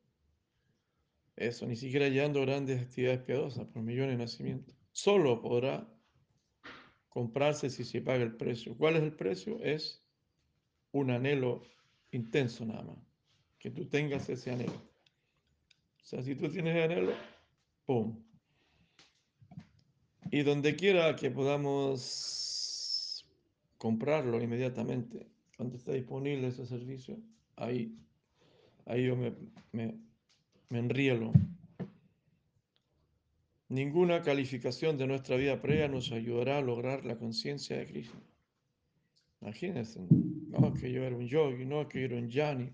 eso, 1.36 1.66
ni 1.66 1.76
siquiera 1.76 2.08
llevando 2.08 2.40
grandes 2.40 2.82
actividades 2.82 3.20
piadosas 3.20 3.68
por 3.68 3.82
millones 3.82 4.18
de 4.18 4.24
nacimientos. 4.24 4.74
Solo 4.90 5.40
podrá 5.40 5.86
comprarse 7.10 7.70
si 7.70 7.84
se 7.84 8.00
paga 8.00 8.24
el 8.24 8.36
precio. 8.36 8.76
¿Cuál 8.76 8.96
es 8.96 9.04
el 9.04 9.12
precio? 9.12 9.62
Es 9.62 10.02
un 10.90 11.12
anhelo 11.12 11.62
intenso 12.10 12.64
nada 12.64 12.82
más. 12.82 12.98
Que 13.60 13.70
tú 13.70 13.88
tengas 13.88 14.28
ese 14.28 14.50
anhelo. 14.50 14.72
O 14.72 16.04
sea, 16.04 16.24
si 16.24 16.34
tú 16.34 16.48
tienes 16.48 16.74
anhelo, 16.84 17.12
¡Pum! 17.84 18.20
Y 20.30 20.42
donde 20.42 20.76
quiera 20.76 21.14
que 21.16 21.30
podamos 21.30 23.24
comprarlo 23.78 24.42
inmediatamente, 24.42 25.26
cuando 25.56 25.76
está 25.76 25.92
disponible 25.92 26.48
ese 26.48 26.66
servicio, 26.66 27.18
ahí, 27.56 27.94
ahí 28.86 29.06
yo 29.06 29.16
me, 29.16 29.32
me, 29.72 29.94
enrielo. 30.70 31.32
Ninguna 33.68 34.22
calificación 34.22 34.96
de 34.96 35.06
nuestra 35.06 35.36
vida 35.36 35.60
previa 35.60 35.88
nos 35.88 36.12
ayudará 36.12 36.58
a 36.58 36.62
lograr 36.62 37.04
la 37.04 37.16
conciencia 37.16 37.76
de 37.76 37.86
Cristo. 37.86 38.18
Imagínense, 39.40 40.00
no 40.10 40.68
es 40.68 40.80
que 40.80 40.90
yo 40.92 41.04
era 41.04 41.16
un 41.16 41.26
yogi, 41.26 41.64
no 41.64 41.82
es 41.82 41.88
que 41.88 42.00
yo 42.00 42.06
era 42.06 42.16
un 42.16 42.28
yani, 42.28 42.72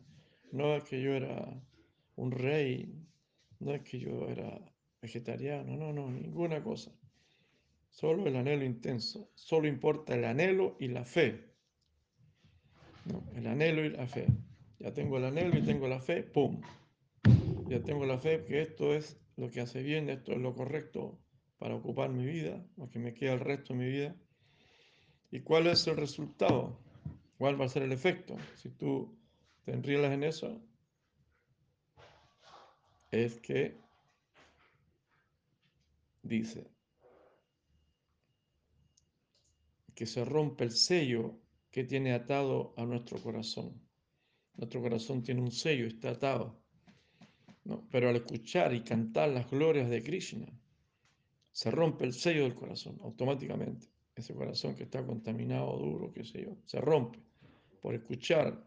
no 0.53 0.77
es 0.77 0.85
que 0.85 1.03
yo 1.03 1.13
era 1.13 1.61
un 2.17 2.31
rey, 2.31 2.95
no 3.59 3.75
es 3.75 3.83
que 3.83 3.99
yo 3.99 4.29
era 4.29 4.61
vegetariano, 5.01 5.77
no, 5.77 5.93
no, 5.93 6.11
ninguna 6.11 6.63
cosa. 6.63 6.93
Solo 7.93 8.27
el 8.27 8.37
anhelo 8.37 8.65
intenso. 8.65 9.31
Solo 9.35 9.69
importa 9.69 10.15
el 10.15 10.25
anhelo 10.25 10.77
y 10.81 10.89
la 10.89 11.05
fe. 11.05 11.53
el 13.37 13.47
anhelo 13.47 13.85
y 13.85 13.91
la 13.91 14.07
fe. 14.07 14.27
Ya 14.79 14.95
tengo 14.95 15.19
el 15.19 15.27
anhelo 15.27 15.59
y 15.59 15.63
tengo 15.63 15.87
la 15.87 16.01
fe, 16.01 16.23
¡pum! 16.23 16.61
Ya 17.69 17.83
tengo 17.83 18.07
la 18.07 18.19
fe 18.19 18.45
que 18.45 18.63
esto 18.63 18.95
es 18.95 19.21
lo 19.37 19.51
que 19.51 19.61
hace 19.61 19.83
bien, 19.83 20.09
esto 20.09 20.33
es 20.33 20.39
lo 20.39 20.55
correcto 20.55 21.21
para 21.59 21.75
ocupar 21.75 22.11
mi 22.11 22.25
vida, 22.25 22.65
lo 22.77 22.89
que 22.89 22.99
me 22.99 23.15
queda 23.15 23.35
el 23.35 23.41
resto 23.41 23.75
de 23.75 23.79
mi 23.79 23.87
vida. 23.87 24.17
¿Y 25.31 25.41
cuál 25.41 25.67
es 25.67 25.87
el 25.87 25.97
resultado? 25.97 26.81
¿Cuál 27.37 27.61
va 27.61 27.67
a 27.67 27.69
ser 27.69 27.83
el 27.83 27.93
efecto? 27.93 28.37
Si 28.57 28.71
tú 28.71 29.15
te 29.65 29.73
enrielas 29.73 30.13
en 30.13 30.25
eso, 30.25 30.61
es 33.11 33.39
que 33.39 33.77
dice 36.23 36.72
que 39.95 40.07
se 40.07 40.25
rompe 40.25 40.65
el 40.65 40.71
sello 40.71 41.39
que 41.71 41.85
tiene 41.85 42.13
atado 42.13 42.75
a 42.77 42.85
nuestro 42.85 43.19
corazón. 43.19 43.81
Nuestro 44.57 44.83
corazón 44.83 45.23
tiene 45.23 45.41
un 45.41 45.51
sello, 45.51 45.87
está 45.87 46.11
atado. 46.11 46.61
Pero 47.91 48.09
al 48.09 48.17
escuchar 48.17 48.75
y 48.75 48.83
cantar 48.83 49.31
las 49.31 49.51
glorias 49.51 49.89
de 49.89 50.03
Krishna, 50.03 50.47
se 51.53 51.71
rompe 51.71 52.05
el 52.05 52.13
sello 52.13 52.43
del 52.43 52.55
corazón 52.55 52.99
automáticamente. 53.03 53.89
Ese 54.15 54.35
corazón 54.35 54.75
que 54.75 54.85
está 54.85 55.05
contaminado, 55.05 55.79
duro, 55.79 56.13
qué 56.13 56.25
sé 56.25 56.43
yo, 56.43 56.57
se 56.65 56.81
rompe 56.81 57.19
por 57.81 57.95
escuchar 57.95 58.63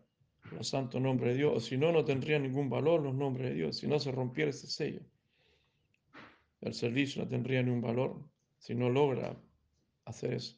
los 0.51 0.67
santos 0.67 1.01
nombres 1.01 1.33
de 1.33 1.37
Dios. 1.39 1.65
Si 1.65 1.77
no, 1.77 1.91
no 1.91 2.03
tendría 2.03 2.39
ningún 2.39 2.69
valor 2.69 3.01
los 3.01 3.13
nombres 3.13 3.49
de 3.49 3.55
Dios, 3.55 3.77
si 3.77 3.87
no 3.87 3.99
se 3.99 4.11
rompiera 4.11 4.49
ese 4.49 4.67
sello. 4.67 5.01
El 6.61 6.73
servicio 6.73 7.23
no 7.23 7.27
tendría 7.27 7.61
ni 7.61 7.69
un 7.69 7.81
valor 7.81 8.23
si 8.57 8.73
no 8.73 8.89
logra 8.89 9.39
hacer 10.05 10.33
eso. 10.33 10.57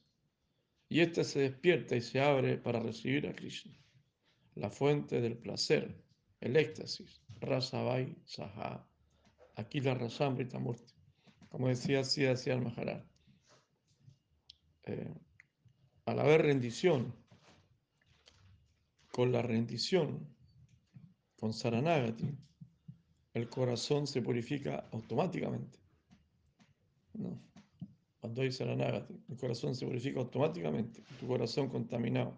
Y 0.89 1.01
éste 1.01 1.23
se 1.23 1.39
despierta 1.39 1.95
y 1.95 2.01
se 2.01 2.21
abre 2.21 2.57
para 2.57 2.79
recibir 2.79 3.27
a 3.27 3.33
Krishna, 3.33 3.77
la 4.55 4.69
fuente 4.69 5.21
del 5.21 5.37
placer, 5.37 6.03
el 6.39 6.55
éxtasis, 6.55 7.21
Rasavai 7.39 8.15
Saha, 8.25 8.87
aquí 9.55 9.81
la 9.81 9.93
Rasamrita 9.93 10.59
Murti, 10.59 10.93
como 11.49 11.67
decía 11.67 12.01
el 12.01 12.61
Maharaj. 12.61 13.03
Eh, 14.83 15.13
al 16.05 16.19
haber 16.19 16.43
rendición, 16.43 17.13
con 19.11 19.31
la 19.31 19.41
rendición, 19.41 20.33
con 21.35 21.53
Saranagati, 21.53 22.37
el 23.33 23.49
corazón 23.49 24.07
se 24.07 24.21
purifica 24.21 24.87
automáticamente. 24.91 25.79
No. 27.13 27.46
Cuando 28.19 28.41
hay 28.41 28.51
Saranagati, 28.51 29.15
el 29.29 29.37
corazón 29.37 29.75
se 29.75 29.85
purifica 29.85 30.19
automáticamente. 30.19 31.03
Tu 31.19 31.27
corazón 31.27 31.69
contaminado 31.69 32.35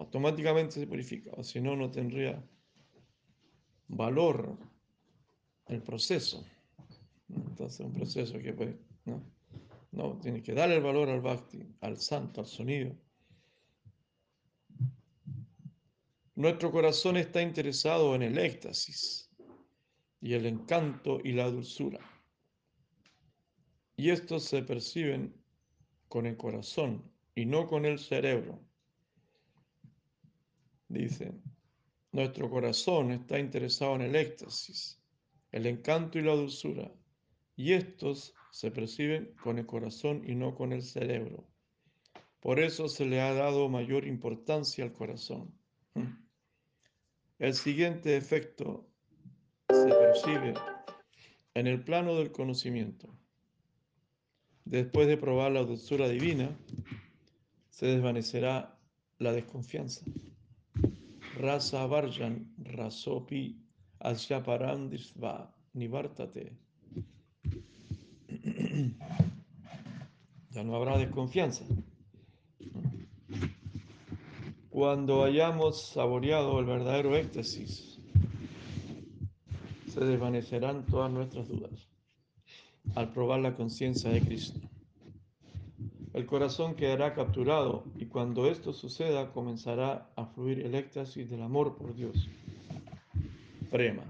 automáticamente 0.00 0.80
se 0.80 0.86
purifica. 0.86 1.30
O 1.36 1.44
si 1.44 1.60
no, 1.60 1.76
no 1.76 1.90
tendría 1.90 2.42
valor 3.88 4.56
el 5.66 5.82
proceso. 5.82 6.44
Entonces, 7.28 7.80
un 7.80 7.92
proceso 7.92 8.38
que 8.38 8.52
puede, 8.52 8.78
¿no? 9.04 9.22
No, 9.92 10.18
tiene 10.18 10.42
que 10.42 10.54
dar 10.54 10.70
el 10.70 10.82
valor 10.82 11.08
al 11.08 11.20
bhakti, 11.20 11.62
al 11.80 11.98
santo, 11.98 12.40
al 12.40 12.46
sonido. 12.46 12.96
Nuestro 16.34 16.70
corazón 16.70 17.16
está 17.16 17.42
interesado 17.42 18.14
en 18.14 18.22
el 18.22 18.38
éxtasis 18.38 19.30
y 20.20 20.32
el 20.34 20.46
encanto 20.46 21.20
y 21.22 21.32
la 21.32 21.50
dulzura. 21.50 22.00
Y 24.00 24.08
estos 24.08 24.44
se 24.44 24.62
perciben 24.62 25.34
con 26.08 26.24
el 26.24 26.38
corazón 26.38 27.12
y 27.34 27.44
no 27.44 27.66
con 27.66 27.84
el 27.84 27.98
cerebro. 27.98 28.58
Dice, 30.88 31.34
nuestro 32.10 32.48
corazón 32.48 33.10
está 33.10 33.38
interesado 33.38 33.96
en 33.96 34.00
el 34.00 34.16
éxtasis, 34.16 34.98
el 35.52 35.66
encanto 35.66 36.18
y 36.18 36.22
la 36.22 36.32
dulzura, 36.32 36.90
y 37.56 37.74
estos 37.74 38.34
se 38.52 38.70
perciben 38.70 39.34
con 39.34 39.58
el 39.58 39.66
corazón 39.66 40.22
y 40.26 40.34
no 40.34 40.54
con 40.54 40.72
el 40.72 40.82
cerebro. 40.82 41.46
Por 42.40 42.58
eso 42.58 42.88
se 42.88 43.04
le 43.04 43.20
ha 43.20 43.34
dado 43.34 43.68
mayor 43.68 44.06
importancia 44.06 44.82
al 44.82 44.94
corazón. 44.94 45.52
El 47.38 47.52
siguiente 47.52 48.16
efecto 48.16 48.88
se 49.68 49.88
percibe 49.88 50.54
en 51.52 51.66
el 51.66 51.84
plano 51.84 52.14
del 52.14 52.32
conocimiento. 52.32 53.19
Después 54.70 55.08
de 55.08 55.16
probar 55.16 55.50
la 55.50 55.64
dulzura 55.64 56.08
divina, 56.08 56.56
se 57.70 57.86
desvanecerá 57.86 58.78
la 59.18 59.32
desconfianza. 59.32 60.04
Rasa 61.40 61.86
varjan 61.86 62.54
rasopi 62.56 63.58
asyaparandisva 63.98 65.52
nivartate. 65.72 66.56
Ya 70.52 70.62
no 70.62 70.76
habrá 70.76 70.98
desconfianza. 70.98 71.64
Cuando 74.68 75.24
hayamos 75.24 75.88
saboreado 75.88 76.60
el 76.60 76.66
verdadero 76.66 77.16
éxtasis, 77.16 77.98
se 79.88 80.04
desvanecerán 80.04 80.86
todas 80.86 81.10
nuestras 81.10 81.48
dudas 81.48 81.89
al 82.94 83.12
probar 83.12 83.40
la 83.40 83.54
conciencia 83.54 84.10
de 84.10 84.20
Cristo. 84.20 84.60
El 86.12 86.26
corazón 86.26 86.74
quedará 86.74 87.14
capturado 87.14 87.84
y 87.96 88.06
cuando 88.06 88.46
esto 88.50 88.72
suceda 88.72 89.30
comenzará 89.30 90.10
a 90.16 90.26
fluir 90.26 90.60
el 90.60 90.74
éxtasis 90.74 91.30
del 91.30 91.42
amor 91.42 91.76
por 91.76 91.94
Dios. 91.94 92.28
Prema. 93.70 94.02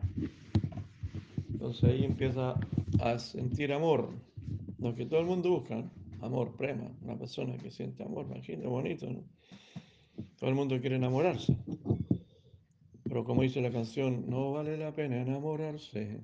Entonces 1.52 1.84
ahí 1.84 2.04
empieza 2.04 2.54
a 3.00 3.18
sentir 3.18 3.72
amor, 3.72 4.08
lo 4.78 4.94
que 4.94 5.04
todo 5.04 5.20
el 5.20 5.26
mundo 5.26 5.50
busca, 5.50 5.84
amor, 6.22 6.56
prema, 6.56 6.90
una 7.02 7.18
persona 7.18 7.58
que 7.58 7.70
siente 7.70 8.02
amor, 8.02 8.26
imagínate, 8.30 8.66
bonito, 8.66 9.10
¿no? 9.10 9.22
Todo 10.38 10.48
el 10.48 10.56
mundo 10.56 10.80
quiere 10.80 10.96
enamorarse. 10.96 11.54
Pero 13.04 13.24
como 13.24 13.42
dice 13.42 13.60
la 13.60 13.70
canción, 13.70 14.24
no 14.28 14.52
vale 14.52 14.78
la 14.78 14.94
pena 14.94 15.20
enamorarse. 15.20 16.22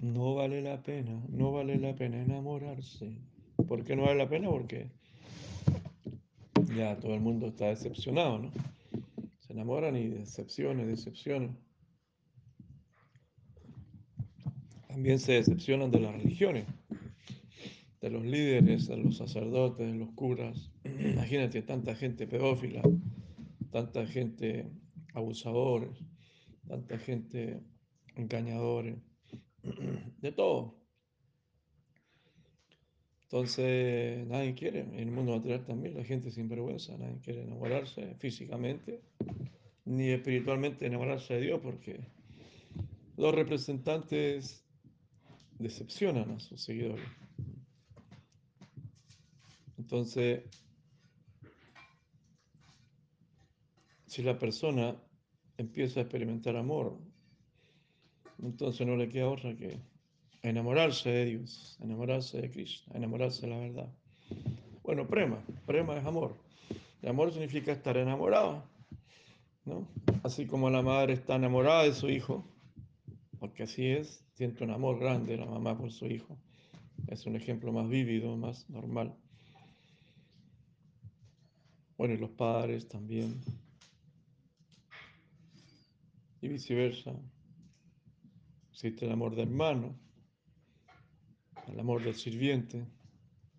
No 0.00 0.34
vale 0.36 0.62
la 0.62 0.80
pena, 0.80 1.20
no 1.28 1.50
vale 1.50 1.76
la 1.76 1.94
pena 1.94 2.22
enamorarse. 2.22 3.18
¿Por 3.66 3.84
qué 3.84 3.96
no 3.96 4.02
vale 4.02 4.18
la 4.18 4.28
pena? 4.28 4.48
Porque 4.48 4.90
ya 6.76 6.96
todo 6.98 7.14
el 7.14 7.20
mundo 7.20 7.48
está 7.48 7.66
decepcionado, 7.66 8.38
¿no? 8.38 8.52
Se 9.40 9.52
enamoran 9.52 9.96
y 9.96 10.06
decepciones, 10.06 10.86
decepciones. 10.86 11.50
También 14.86 15.18
se 15.18 15.32
decepcionan 15.32 15.90
de 15.90 16.00
las 16.00 16.12
religiones, 16.12 16.66
de 18.00 18.10
los 18.10 18.24
líderes, 18.24 18.86
de 18.86 18.98
los 18.98 19.16
sacerdotes, 19.16 19.86
de 19.86 19.98
los 19.98 20.10
curas. 20.10 20.70
Imagínate 20.84 21.62
tanta 21.62 21.96
gente 21.96 22.28
pedófila, 22.28 22.82
tanta 23.72 24.06
gente 24.06 24.66
abusadores, 25.14 25.90
tanta 26.68 26.98
gente 26.98 27.60
engañadores, 28.14 28.96
de 30.20 30.32
todo. 30.32 30.78
Entonces, 33.24 34.26
nadie 34.26 34.54
quiere, 34.54 34.80
en 34.80 34.94
el 34.94 35.10
mundo 35.10 35.36
material 35.36 35.64
también, 35.64 35.94
la 35.94 36.04
gente 36.04 36.30
sin 36.30 36.48
vergüenza, 36.48 36.96
nadie 36.96 37.18
quiere 37.20 37.42
enamorarse 37.42 38.14
físicamente, 38.14 39.02
ni 39.84 40.08
espiritualmente 40.08 40.86
enamorarse 40.86 41.34
de 41.34 41.40
Dios, 41.42 41.60
porque 41.62 42.00
los 43.18 43.34
representantes 43.34 44.64
decepcionan 45.58 46.30
a 46.30 46.40
sus 46.40 46.62
seguidores. 46.62 47.04
Entonces, 49.76 50.44
si 54.06 54.22
la 54.22 54.38
persona 54.38 54.96
empieza 55.58 56.00
a 56.00 56.02
experimentar 56.04 56.56
amor, 56.56 56.98
entonces 58.42 58.86
no 58.86 58.96
le 58.96 59.08
queda 59.08 59.28
otra 59.28 59.54
que 59.56 59.78
enamorarse 60.42 61.10
de 61.10 61.24
Dios, 61.24 61.76
enamorarse 61.80 62.40
de 62.40 62.50
Cristo, 62.50 62.90
enamorarse 62.94 63.42
de 63.42 63.48
la 63.48 63.58
verdad. 63.58 63.88
Bueno, 64.82 65.06
prema, 65.06 65.42
prema 65.66 65.96
es 65.96 66.04
amor. 66.04 66.36
El 67.02 67.10
amor 67.10 67.32
significa 67.32 67.72
estar 67.72 67.96
enamorado, 67.96 68.64
¿no? 69.64 69.88
Así 70.22 70.46
como 70.46 70.70
la 70.70 70.82
madre 70.82 71.12
está 71.14 71.36
enamorada 71.36 71.84
de 71.84 71.94
su 71.94 72.08
hijo, 72.08 72.44
porque 73.38 73.64
así 73.64 73.86
es, 73.86 74.24
siente 74.34 74.64
un 74.64 74.70
amor 74.70 74.98
grande 74.98 75.36
la 75.36 75.46
mamá 75.46 75.76
por 75.76 75.92
su 75.92 76.06
hijo. 76.06 76.38
Es 77.06 77.26
un 77.26 77.36
ejemplo 77.36 77.72
más 77.72 77.88
vívido, 77.88 78.36
más 78.36 78.68
normal. 78.68 79.14
Bueno, 81.96 82.14
y 82.14 82.18
los 82.18 82.30
padres 82.30 82.88
también. 82.88 83.40
Y 86.40 86.48
viceversa. 86.48 87.14
Existe 88.78 89.06
el 89.06 89.10
amor 89.10 89.34
de 89.34 89.42
hermano, 89.42 89.98
el 91.66 91.80
amor 91.80 92.00
del 92.00 92.14
sirviente, 92.14 92.86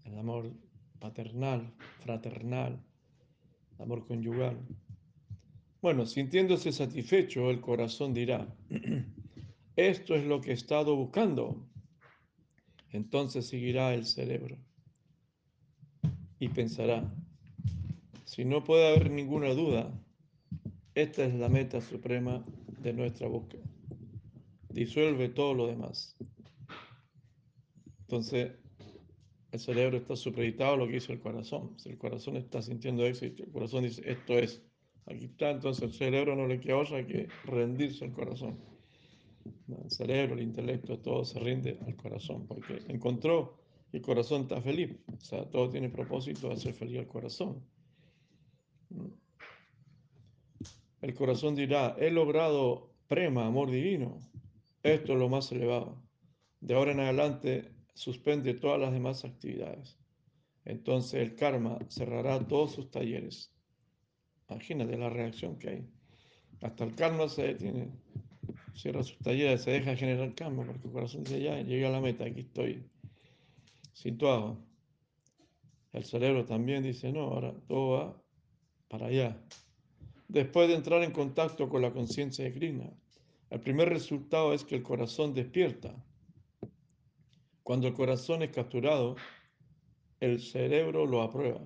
el 0.06 0.18
amor 0.18 0.50
paternal, 0.98 1.74
fraternal, 2.00 2.82
el 3.76 3.82
amor 3.82 4.08
conyugal. 4.08 4.58
Bueno, 5.82 6.06
sintiéndose 6.06 6.72
satisfecho, 6.72 7.50
el 7.50 7.60
corazón 7.60 8.14
dirá, 8.14 8.48
esto 9.76 10.16
es 10.16 10.24
lo 10.24 10.40
que 10.40 10.52
he 10.52 10.54
estado 10.54 10.96
buscando. 10.96 11.68
Entonces 12.94 13.46
seguirá 13.46 13.94
el 13.94 14.06
cerebro 14.06 14.58
y 16.40 16.48
pensará, 16.48 17.14
si 18.24 18.46
no 18.46 18.64
puede 18.64 18.88
haber 18.88 19.12
ninguna 19.12 19.50
duda, 19.50 19.92
esta 20.96 21.26
es 21.26 21.34
la 21.34 21.50
meta 21.50 21.82
suprema 21.82 22.42
de 22.82 22.94
nuestra 22.94 23.28
búsqueda 23.28 23.66
disuelve 24.70 25.30
todo 25.30 25.54
lo 25.54 25.68
demás. 25.68 26.16
Entonces, 28.02 28.52
el 29.52 29.60
cerebro 29.60 29.98
está 29.98 30.16
supeditado 30.16 30.74
a 30.74 30.78
lo 30.78 30.88
que 30.88 30.98
hizo 30.98 31.12
el 31.12 31.20
corazón. 31.20 31.78
Si 31.78 31.90
el 31.90 31.98
corazón 31.98 32.38
está 32.38 32.62
sintiendo 32.62 33.06
éxito, 33.06 33.44
el 33.44 33.52
corazón 33.52 33.84
dice, 33.84 34.02
esto 34.06 34.38
es, 34.38 34.64
aquí 35.06 35.26
está, 35.26 35.52
entonces 35.52 35.84
el 35.84 35.94
cerebro 35.94 36.36
no 36.36 36.48
le 36.48 36.60
queda 36.60 36.78
otra 36.78 37.06
que 37.06 37.28
rendirse 37.46 38.06
al 38.06 38.14
corazón. 38.14 38.60
El 39.68 39.90
cerebro, 39.90 40.36
el 40.36 40.42
intelecto, 40.42 41.00
todo 41.00 41.24
se 41.26 41.40
rinde 41.40 41.80
al 41.86 41.96
corazón, 41.96 42.46
porque 42.48 42.82
encontró 42.88 43.58
y 43.92 43.98
el 43.98 44.04
corazón 44.04 44.44
está 44.44 44.62
feliz. 44.62 44.96
O 45.08 45.22
sea, 45.22 45.50
todo 45.50 45.70
tiene 45.70 45.90
propósito 45.90 46.48
de 46.48 46.54
hacer 46.56 46.74
feliz 46.74 47.00
al 47.00 47.08
corazón. 47.08 47.64
El 51.02 51.14
corazón 51.14 51.56
dirá, 51.56 51.96
he 51.98 52.12
logrado 52.12 52.92
prema, 53.08 53.46
amor 53.46 53.72
divino. 53.72 54.20
Esto 54.84 55.14
es 55.14 55.20
lo 55.20 55.30
más 55.30 55.52
elevado. 55.52 56.02
De 56.62 56.74
ahora 56.74 56.92
en 56.92 57.02
adelante 57.02 57.72
suspende 57.94 58.54
todas 58.54 58.80
las 58.80 58.94
demás 58.94 59.26
actividades. 59.26 59.98
Entonces 60.66 61.22
el 61.22 61.36
karma 61.36 61.80
cerrará 61.90 62.40
todos 62.48 62.74
sus 62.74 62.90
talleres. 62.92 63.52
Imagínate 64.50 64.98
la 64.98 65.10
reacción 65.10 65.58
que 65.58 65.70
hay. 65.70 65.90
Hasta 66.62 66.84
el 66.84 66.96
karma 66.96 67.28
se 67.30 67.44
detiene, 67.44 67.92
cierra 68.74 69.04
sus 69.04 69.18
talleres, 69.20 69.64
se 69.64 69.72
deja 69.72 69.96
generar 69.96 70.34
karma 70.34 70.66
porque 70.66 70.88
el 70.88 70.94
corazón 70.94 71.24
dice 71.24 71.42
ya, 71.42 71.56
a 71.56 71.92
la 71.92 72.02
meta, 72.02 72.26
aquí 72.26 72.42
estoy 72.42 72.84
situado. 73.94 74.58
El 75.92 76.04
cerebro 76.04 76.46
también 76.46 76.84
dice 76.84 77.12
no, 77.12 77.22
ahora 77.22 77.54
todo 77.68 77.90
va 77.92 78.24
para 78.88 79.08
allá. 79.08 79.42
Después 80.28 80.68
de 80.68 80.76
entrar 80.76 81.04
en 81.04 81.12
contacto 81.12 81.68
con 81.68 81.82
la 81.82 81.92
conciencia 81.92 82.46
de 82.46 82.54
Krishna, 82.54 82.94
el 83.50 83.60
primer 83.62 83.90
resultado 83.90 84.54
es 84.54 84.64
que 84.64 84.76
el 84.76 84.84
corazón 84.84 85.34
despierta. 85.34 85.96
Cuando 87.64 87.88
el 87.88 87.94
corazón 87.94 88.44
es 88.44 88.52
capturado, 88.52 89.16
el 90.20 90.40
cerebro 90.40 91.06
lo 91.06 91.22
aprueba 91.22 91.62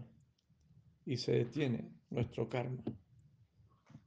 y 1.06 1.18
se 1.18 1.34
detiene 1.34 1.90
nuestro 2.10 2.48
karma, 2.48 2.84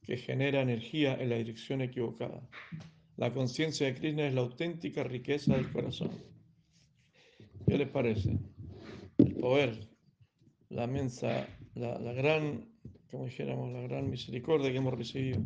que 0.03 0.17
genera 0.17 0.63
energía 0.63 1.15
en 1.15 1.31
la 1.31 1.37
dirección 1.37 1.83
equivocada. 1.83 2.49
La 3.17 3.33
conciencia 3.33 3.87
de 3.87 3.95
Krishna 3.95 4.27
es 4.27 4.35
la 4.35 4.43
auténtica 4.43 5.03
riqueza 5.03 5.55
del 5.55 5.71
corazón. 5.73 6.11
¿Qué 7.67 7.77
les 7.77 7.89
parece? 7.89 8.39
El 9.19 9.35
poder, 9.37 9.89
la 10.69 10.87
mensa, 10.87 11.49
la, 11.75 12.13
gran, 12.13 12.69
como 13.11 13.25
dijéramos, 13.25 13.73
la 13.73 13.81
gran 13.81 14.09
misericordia 14.11 14.71
que 14.71 14.79
hemos 14.79 14.95
recibido. 14.95 15.41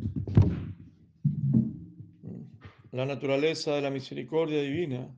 La 2.91 3.05
naturaleza 3.05 3.73
de 3.75 3.81
la 3.81 3.89
misericordia 3.89 4.61
divina 4.61 5.09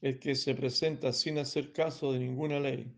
es 0.00 0.18
que 0.18 0.34
se 0.34 0.54
presenta 0.54 1.12
sin 1.12 1.38
hacer 1.38 1.72
caso 1.72 2.12
de 2.12 2.18
ninguna 2.18 2.58
ley. 2.58 2.92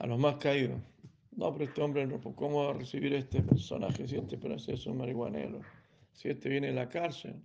A 0.00 0.06
los 0.06 0.18
más 0.18 0.36
caídos. 0.36 0.80
No, 1.30 1.52
pero 1.52 1.64
este 1.64 1.80
hombre, 1.80 2.06
no, 2.06 2.20
pues, 2.20 2.34
¿cómo 2.34 2.64
va 2.64 2.70
a 2.70 2.74
recibir 2.74 3.14
este 3.14 3.40
personaje 3.40 4.06
si 4.06 4.16
este 4.16 4.36
parece 4.36 4.74
es 4.74 4.84
un 4.86 4.98
marihuanero? 4.98 5.60
Si 6.12 6.28
este 6.28 6.48
viene 6.48 6.66
de 6.66 6.72
la 6.74 6.88
cárcel. 6.88 7.40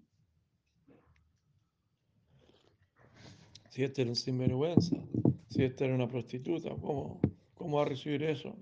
Si 3.69 3.83
este 3.83 4.01
era 4.01 4.09
un 4.09 4.15
sinvergüenza. 4.15 4.97
Si 5.49 5.63
este 5.63 5.85
era 5.85 5.93
una 5.93 6.07
prostituta. 6.07 6.71
¿Cómo, 6.71 7.21
¿Cómo 7.53 7.77
va 7.77 7.83
a 7.83 7.89
recibir 7.89 8.23
eso? 8.23 8.57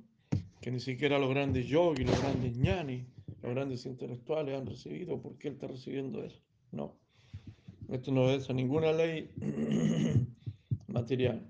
Que 0.60 0.72
ni 0.72 0.82
siquiera 0.82 1.18
los 1.18 1.30
grandes 1.30 1.66
yogis, 1.68 2.06
los 2.06 2.20
grandes 2.22 2.58
ñanis 2.58 3.06
grandes 3.54 3.86
intelectuales 3.86 4.56
han 4.56 4.66
recibido, 4.66 5.22
¿por 5.22 5.38
qué 5.38 5.50
él 5.50 5.54
está 5.56 5.68
recibiendo 5.68 6.24
eso? 6.24 6.42
No. 6.72 6.98
Esto 7.90 8.12
no 8.12 8.30
es 8.30 8.50
a 8.50 8.54
ninguna 8.54 8.92
ley 8.92 9.30
material. 10.88 11.46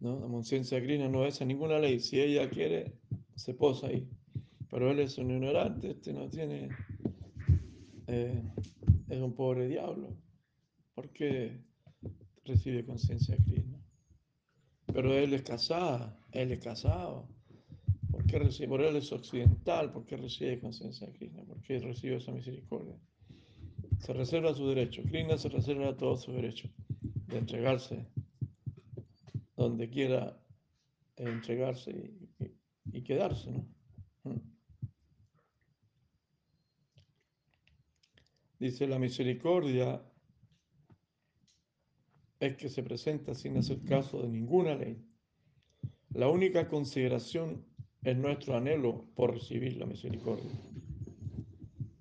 ¿no? 0.00 0.20
La 0.20 0.26
conciencia 0.26 0.80
Krishna 0.82 1.08
no 1.08 1.24
es 1.24 1.40
a 1.40 1.44
ninguna 1.44 1.78
ley. 1.78 2.00
Si 2.00 2.20
ella 2.20 2.48
quiere, 2.50 2.94
se 3.36 3.54
posa 3.54 3.88
ahí. 3.88 4.08
Pero 4.70 4.90
él 4.90 5.00
es 5.00 5.18
un 5.18 5.30
ignorante, 5.30 5.90
este 5.90 6.12
no 6.12 6.28
tiene. 6.28 6.68
Eh, 8.06 8.42
es 9.08 9.20
un 9.20 9.34
pobre 9.34 9.68
diablo. 9.68 10.16
¿Por 10.94 11.10
qué 11.10 11.62
recibe 12.44 12.84
conciencia 12.84 13.36
Krishna? 13.36 13.78
Pero 14.86 15.14
él 15.14 15.34
es 15.34 15.42
casado, 15.42 16.16
él 16.32 16.52
es 16.52 16.58
casado. 16.58 17.28
¿Por 18.10 18.26
qué 18.26 18.38
recibe? 18.38 18.68
Por 18.68 18.82
él 18.82 18.96
es 18.96 19.12
occidental, 19.12 19.92
¿por 19.92 20.04
qué 20.04 20.16
recibe 20.16 20.60
conciencia 20.60 21.06
de 21.06 21.12
Krishna? 21.12 21.44
¿Por 21.44 21.60
qué 21.60 21.78
recibe 21.78 22.16
esa 22.16 22.32
misericordia? 22.32 22.96
Se 24.00 24.12
reserva 24.12 24.54
su 24.54 24.66
derecho. 24.68 25.02
Krishna 25.02 25.36
se 25.36 25.48
reserva 25.48 25.96
todo 25.96 26.16
su 26.16 26.32
derecho 26.32 26.68
de 27.26 27.38
entregarse 27.38 28.06
donde 29.58 29.90
quiera 29.90 30.40
entregarse 31.16 32.12
y, 32.92 33.02
quedarse. 33.02 33.50
Mm. 34.22 34.36
Dice 38.60 38.86
la 38.86 39.00
misericordia 39.00 40.00
es 42.38 42.56
que 42.56 42.68
se 42.68 42.84
presenta 42.84 43.34
sin 43.34 43.56
hacer 43.56 43.82
caso 43.82 44.22
de 44.22 44.28
ninguna 44.28 44.76
ley. 44.76 45.04
La 46.10 46.28
única 46.28 46.68
consideración 46.68 47.66
es 48.02 48.16
nuestro 48.16 48.56
anhelo 48.56 49.04
por 49.14 49.34
recibir 49.34 49.76
la 49.76 49.86
misericordia. 49.86 50.50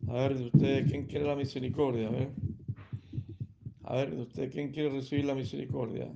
A 0.08 0.14
ver, 0.14 0.38
de 0.38 0.46
ustedes, 0.46 0.90
¿quién 0.90 1.06
quiere 1.06 1.26
la 1.26 1.36
misericordia? 1.36 2.08
A 2.08 2.12
ver, 2.12 2.30
a 3.84 3.96
ver, 3.96 4.16
de 4.16 4.22
ustedes, 4.22 4.54
¿quién 4.54 4.72
quiere 4.72 4.90
recibir 4.90 5.26
la 5.26 5.36
misericordia? 5.36 6.08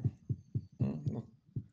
¿Mm? 0.79 1.01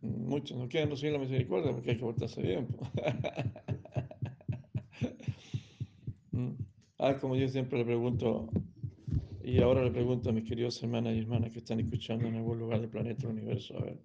muchos 0.01 0.59
no 0.59 0.69
quieren 0.69 0.91
recibir 0.91 1.13
la 1.13 1.19
misericordia 1.19 1.73
porque 1.73 1.91
hay 1.91 1.97
que 1.97 2.03
portarse 2.03 2.43
bien. 2.43 2.69
¿Mm? 6.33 6.51
ah, 6.99 7.17
como 7.21 7.37
yo 7.37 7.49
siempre 7.49 7.79
le 7.79 7.85
pregunto, 7.85 8.49
y 9.43 9.61
ahora 9.61 9.83
le 9.83 9.91
pregunto 9.91 10.31
a 10.31 10.33
mis 10.33 10.45
queridos 10.45 10.83
hermanas 10.83 11.15
y 11.15 11.21
hermanas 11.21 11.51
que 11.51 11.59
están 11.59 11.81
escuchando 11.81 12.29
en 12.29 12.37
algún 12.37 12.59
lugar 12.59 12.81
del 12.81 12.91
planeta, 12.91 13.29
universo, 13.29 13.79
a 13.79 13.83
ver, 13.83 13.99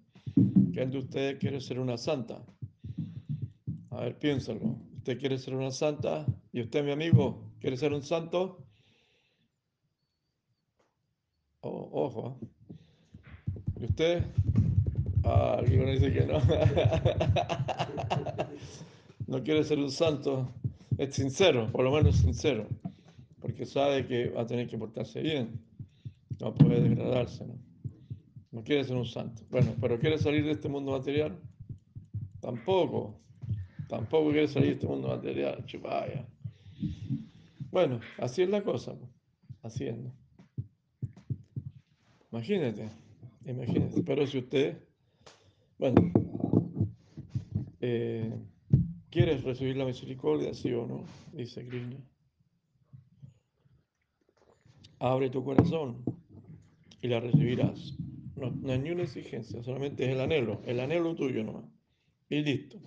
¿quién 0.72 0.90
de 0.90 0.98
ustedes 0.98 1.38
quiere 1.38 1.60
ser 1.60 1.78
una 1.78 1.98
santa? 1.98 2.42
A 3.94 4.00
ver, 4.00 4.18
piénsalo. 4.18 4.76
¿Usted 4.96 5.20
quiere 5.20 5.38
ser 5.38 5.54
una 5.54 5.70
santa? 5.70 6.26
¿Y 6.52 6.62
usted, 6.62 6.84
mi 6.84 6.90
amigo, 6.90 7.52
quiere 7.60 7.76
ser 7.76 7.92
un 7.92 8.02
santo? 8.02 8.66
Oh, 11.60 11.90
ojo. 11.92 12.36
¿eh? 12.40 12.46
¿Y 13.80 13.84
usted? 13.84 14.24
Ah, 15.22 15.58
alguien 15.60 15.86
dice 15.86 16.12
que 16.12 16.26
no. 16.26 16.40
no 19.28 19.44
quiere 19.44 19.62
ser 19.62 19.78
un 19.78 19.92
santo. 19.92 20.52
Es 20.98 21.14
sincero, 21.14 21.70
por 21.70 21.84
lo 21.84 21.92
menos 21.92 22.16
sincero. 22.16 22.66
Porque 23.40 23.64
sabe 23.64 24.06
que 24.06 24.30
va 24.30 24.42
a 24.42 24.46
tener 24.46 24.66
que 24.66 24.76
portarse 24.76 25.20
bien. 25.20 25.60
No 26.40 26.52
puede 26.52 26.80
degradarse, 26.80 27.46
¿no? 27.46 27.54
No 28.50 28.64
quiere 28.64 28.82
ser 28.82 28.96
un 28.96 29.06
santo. 29.06 29.44
Bueno, 29.50 29.72
pero 29.80 30.00
¿quiere 30.00 30.18
salir 30.18 30.44
de 30.44 30.50
este 30.50 30.68
mundo 30.68 30.90
material? 30.90 31.38
Tampoco. 32.40 33.20
Tampoco 33.94 34.32
quiere 34.32 34.48
salir 34.48 34.70
de 34.70 34.74
este 34.74 34.86
mundo 34.88 35.06
material, 35.06 35.64
chupaya. 35.66 36.26
Bueno, 37.70 38.00
así 38.18 38.42
es 38.42 38.48
la 38.48 38.60
cosa, 38.64 38.96
haciendo. 39.62 40.12
Imagínate, 42.32 42.88
imagínate. 43.46 44.02
Pero 44.02 44.26
si 44.26 44.38
usted, 44.38 44.78
bueno, 45.78 46.10
eh, 47.80 48.34
¿quieres 49.10 49.44
recibir 49.44 49.76
la 49.76 49.84
misericordia, 49.84 50.52
sí 50.54 50.72
o 50.72 50.88
no? 50.88 51.04
Dice 51.32 51.64
Krishna. 51.64 51.98
Abre 54.98 55.30
tu 55.30 55.44
corazón 55.44 56.02
y 57.00 57.06
la 57.06 57.20
recibirás. 57.20 57.96
No, 58.34 58.50
no 58.50 58.72
hay 58.72 58.80
ni 58.80 58.90
una 58.90 59.04
exigencia, 59.04 59.62
solamente 59.62 60.04
es 60.04 60.10
el 60.10 60.20
anhelo, 60.20 60.62
el 60.66 60.80
anhelo 60.80 61.14
tuyo 61.14 61.44
nomás. 61.44 61.66
Y 62.28 62.42
listo. 62.42 62.80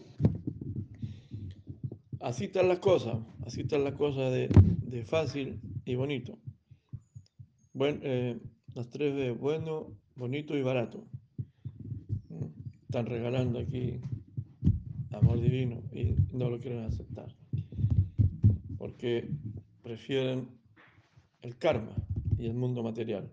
Así 2.28 2.44
están 2.44 2.68
las 2.68 2.80
cosas, 2.80 3.20
así 3.46 3.62
están 3.62 3.86
las 3.86 3.94
cosas 3.94 4.34
de, 4.34 5.04
fácil 5.06 5.62
y 5.86 5.96
bonito. 5.96 6.38
Eh, 7.80 8.38
las 8.74 8.90
tres 8.90 9.16
de 9.16 9.32
bueno, 9.32 9.96
bonito 10.14 10.58
y 10.58 10.62
barato. 10.62 11.08
Están 12.82 13.06
regalando 13.06 13.60
aquí 13.60 14.02
amor 15.12 15.40
divino 15.40 15.82
y 15.94 16.18
no 16.34 16.50
lo 16.50 16.60
quieren 16.60 16.84
aceptar. 16.84 17.34
Porque 18.78 19.30
prefieren 19.82 20.50
el 21.44 21.58
karma 21.58 21.96
y 22.38 22.48
el 22.48 22.56
mundo 22.56 22.84
material. 22.84 23.32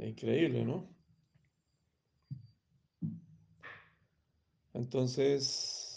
Increíble, 0.00 0.64
¿no? 0.64 0.88
Entonces, 4.74 5.87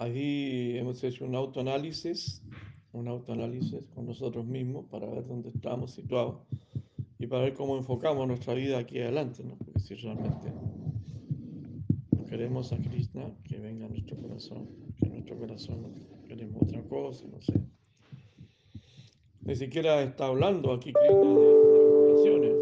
Ahí 0.00 0.78
hemos 0.78 1.02
hecho 1.02 1.24
un 1.24 1.34
autoanálisis, 1.34 2.40
un 2.92 3.08
autoanálisis 3.08 3.82
con 3.96 4.06
nosotros 4.06 4.46
mismos 4.46 4.86
para 4.86 5.08
ver 5.08 5.26
dónde 5.26 5.48
estamos 5.48 5.90
situados 5.90 6.36
y 7.18 7.26
para 7.26 7.42
ver 7.42 7.54
cómo 7.54 7.76
enfocamos 7.76 8.28
nuestra 8.28 8.54
vida 8.54 8.78
aquí 8.78 9.00
adelante, 9.00 9.42
¿no? 9.42 9.56
Porque 9.56 9.80
si 9.80 9.96
realmente 9.96 10.52
queremos 12.28 12.72
a 12.72 12.76
Krishna, 12.76 13.34
que 13.42 13.58
venga 13.58 13.86
a 13.86 13.88
nuestro 13.88 14.16
corazón, 14.18 14.68
que 15.00 15.06
en 15.06 15.14
nuestro 15.14 15.36
corazón 15.36 15.92
queremos 16.28 16.62
otra 16.62 16.80
cosa, 16.84 17.26
no 17.26 17.42
sé. 17.42 17.54
Ni 19.40 19.56
siquiera 19.56 20.00
está 20.02 20.26
hablando 20.26 20.72
aquí 20.74 20.92
Krishna 20.92 21.28
de, 21.28 21.54
regulaciones, 21.76 22.54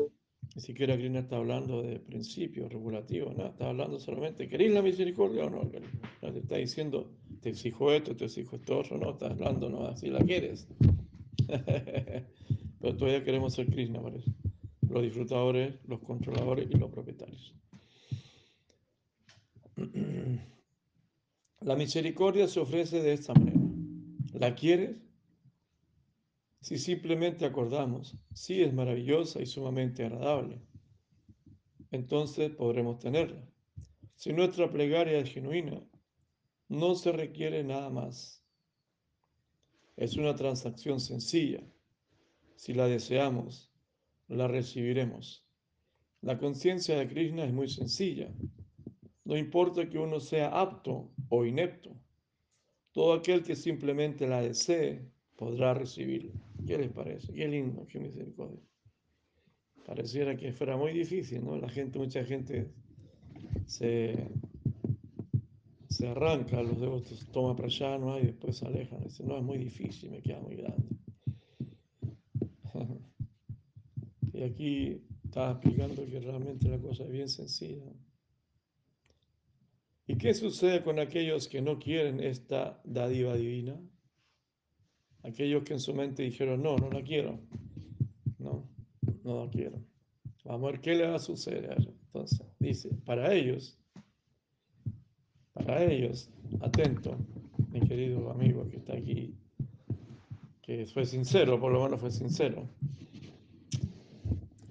ni 0.55 0.63
siquiera 0.63 0.97
Krishna 0.97 1.19
está 1.19 1.37
hablando 1.37 1.83
de 1.83 2.01
principios 2.01 2.73
regulativos, 2.73 3.37
nada, 3.37 3.51
está 3.51 3.69
hablando 3.69 4.01
solamente, 4.01 4.49
¿queréis 4.49 4.73
la 4.73 4.81
misericordia 4.81 5.45
o 5.45 5.51
no? 5.51 5.69
Te 5.69 6.39
está 6.39 6.57
diciendo, 6.57 7.13
te 7.47 7.51
exijo 7.51 7.93
esto, 7.93 8.17
te 8.17 8.25
exijo 8.25 8.57
esto 8.57 8.81
otro, 8.81 8.99
no, 8.99 9.11
estás 9.11 9.31
hablando, 9.31 9.71
no, 9.71 9.87
así 9.87 10.11
la 10.11 10.19
quieres. 10.19 10.67
Pero 11.47 12.97
todavía 12.97 13.23
queremos 13.23 13.55
ser 13.55 13.69
Krishna, 13.69 14.03
parece. 14.03 14.33
Los 14.89 15.05
disfrutadores, 15.05 15.77
los 15.87 16.01
controladores 16.01 16.67
y 16.69 16.77
los 16.77 16.91
propietarios. 16.91 17.55
La 21.61 21.77
misericordia 21.77 22.49
se 22.49 22.59
ofrece 22.59 23.01
de 23.01 23.13
esta 23.13 23.33
manera. 23.33 23.61
¿La 24.35 24.57
quieres? 24.57 24.97
Si 26.61 26.79
simplemente 26.79 27.45
acordamos, 27.45 28.17
sí 28.35 28.61
es 28.61 28.75
maravillosa 28.75 29.41
y 29.41 29.47
sumamente 29.47 30.05
agradable, 30.05 30.61
entonces 31.93 32.51
podremos 32.51 32.99
tenerla. 32.99 33.41
Si 34.17 34.33
nuestra 34.33 34.69
plegaria 34.69 35.19
es 35.19 35.31
genuina, 35.31 35.81
no 36.69 36.95
se 36.95 37.13
requiere 37.13 37.63
nada 37.65 37.91
más. 37.91 38.43
Es 39.97 40.17
una 40.17 40.35
transacción 40.35 41.01
sencilla. 41.01 41.63
Si 42.57 42.75
la 42.75 42.87
deseamos, 42.87 43.73
la 44.29 44.49
recibiremos. 44.49 45.45
La 46.23 46.39
conciencia 46.39 46.99
de 46.99 47.09
Krishna 47.09 47.45
es 47.45 47.53
muy 47.53 47.69
sencilla. 47.69 48.33
No 49.25 49.37
importa 49.37 49.89
que 49.89 49.99
uno 49.99 50.21
sea 50.21 50.49
apto 50.49 51.11
o 51.29 51.45
inepto. 51.45 51.97
Todo 52.93 53.13
aquel 53.13 53.43
que 53.43 53.55
simplemente 53.55 54.27
la 54.27 54.41
desee 54.41 55.11
podrá 55.37 55.75
recibirla. 55.75 56.33
¿Qué 56.67 56.79
les 56.79 56.91
parece? 56.91 57.33
Qué 57.33 57.47
lindo, 57.47 57.87
qué 57.87 58.01
misericordia. 58.01 58.61
Pareciera 59.85 60.37
que 60.37 60.53
fuera 60.53 60.77
muy 60.77 60.93
difícil, 60.93 61.45
¿no? 61.45 61.57
La 61.57 61.69
gente, 61.69 61.99
mucha 61.99 62.25
gente 62.25 62.73
se 63.67 64.29
se 65.97 66.07
arranca 66.09 66.63
los 66.63 66.79
devotos, 66.79 67.27
toma 67.33 67.57
¿no? 67.99 68.19
y 68.19 68.27
después 68.27 68.59
se 68.59 68.67
alejan. 68.67 69.03
Dice, 69.03 69.25
no, 69.25 69.39
es 69.39 69.43
muy 69.43 69.57
difícil, 69.57 70.11
me 70.11 70.21
queda 70.21 70.41
muy 70.41 70.57
grande. 70.57 70.89
y 74.35 74.43
aquí 74.43 75.01
estaba 75.25 75.53
explicando 75.53 76.05
que 76.05 76.21
realmente 76.21 76.69
la 76.69 76.79
cosa 76.79 77.05
es 77.05 77.11
bien 77.11 77.31
sencilla. 77.31 77.91
¿Y 80.07 80.19
qué 80.19 80.35
sucede 80.35 80.83
con 80.83 80.99
aquellos 80.99 81.49
que 81.49 81.63
no 81.63 81.79
quieren 81.79 82.21
esta 82.21 82.79
dádiva 82.85 83.35
divina? 83.35 83.81
Aquellos 85.23 85.65
que 85.65 85.73
en 85.73 85.81
su 85.81 85.95
mente 85.95 86.25
dijeron, 86.25 86.63
no, 86.63 86.77
no 86.77 86.91
la 86.91 87.03
quiero. 87.03 87.41
No, 88.39 88.69
no 89.25 89.47
la 89.47 89.51
quiero. 89.51 89.83
Vamos 90.45 90.69
a 90.69 90.73
ver 90.73 90.81
qué 90.83 90.95
le 90.95 91.07
va 91.07 91.15
a 91.17 91.21
suceder. 91.21 91.79
Entonces, 91.79 92.47
dice, 92.59 92.91
para 93.07 93.33
ellos, 93.33 93.79
para 95.57 95.83
ellos, 95.83 96.31
atento, 96.61 97.17
mi 97.71 97.81
querido 97.81 98.31
amigo 98.31 98.69
que 98.69 98.77
está 98.77 98.93
aquí, 98.93 99.35
que 100.63 100.87
fue 100.87 101.05
sincero, 101.05 101.59
por 101.59 101.73
lo 101.73 101.83
menos 101.83 102.01
fue 102.01 102.11
sincero. 102.11 102.69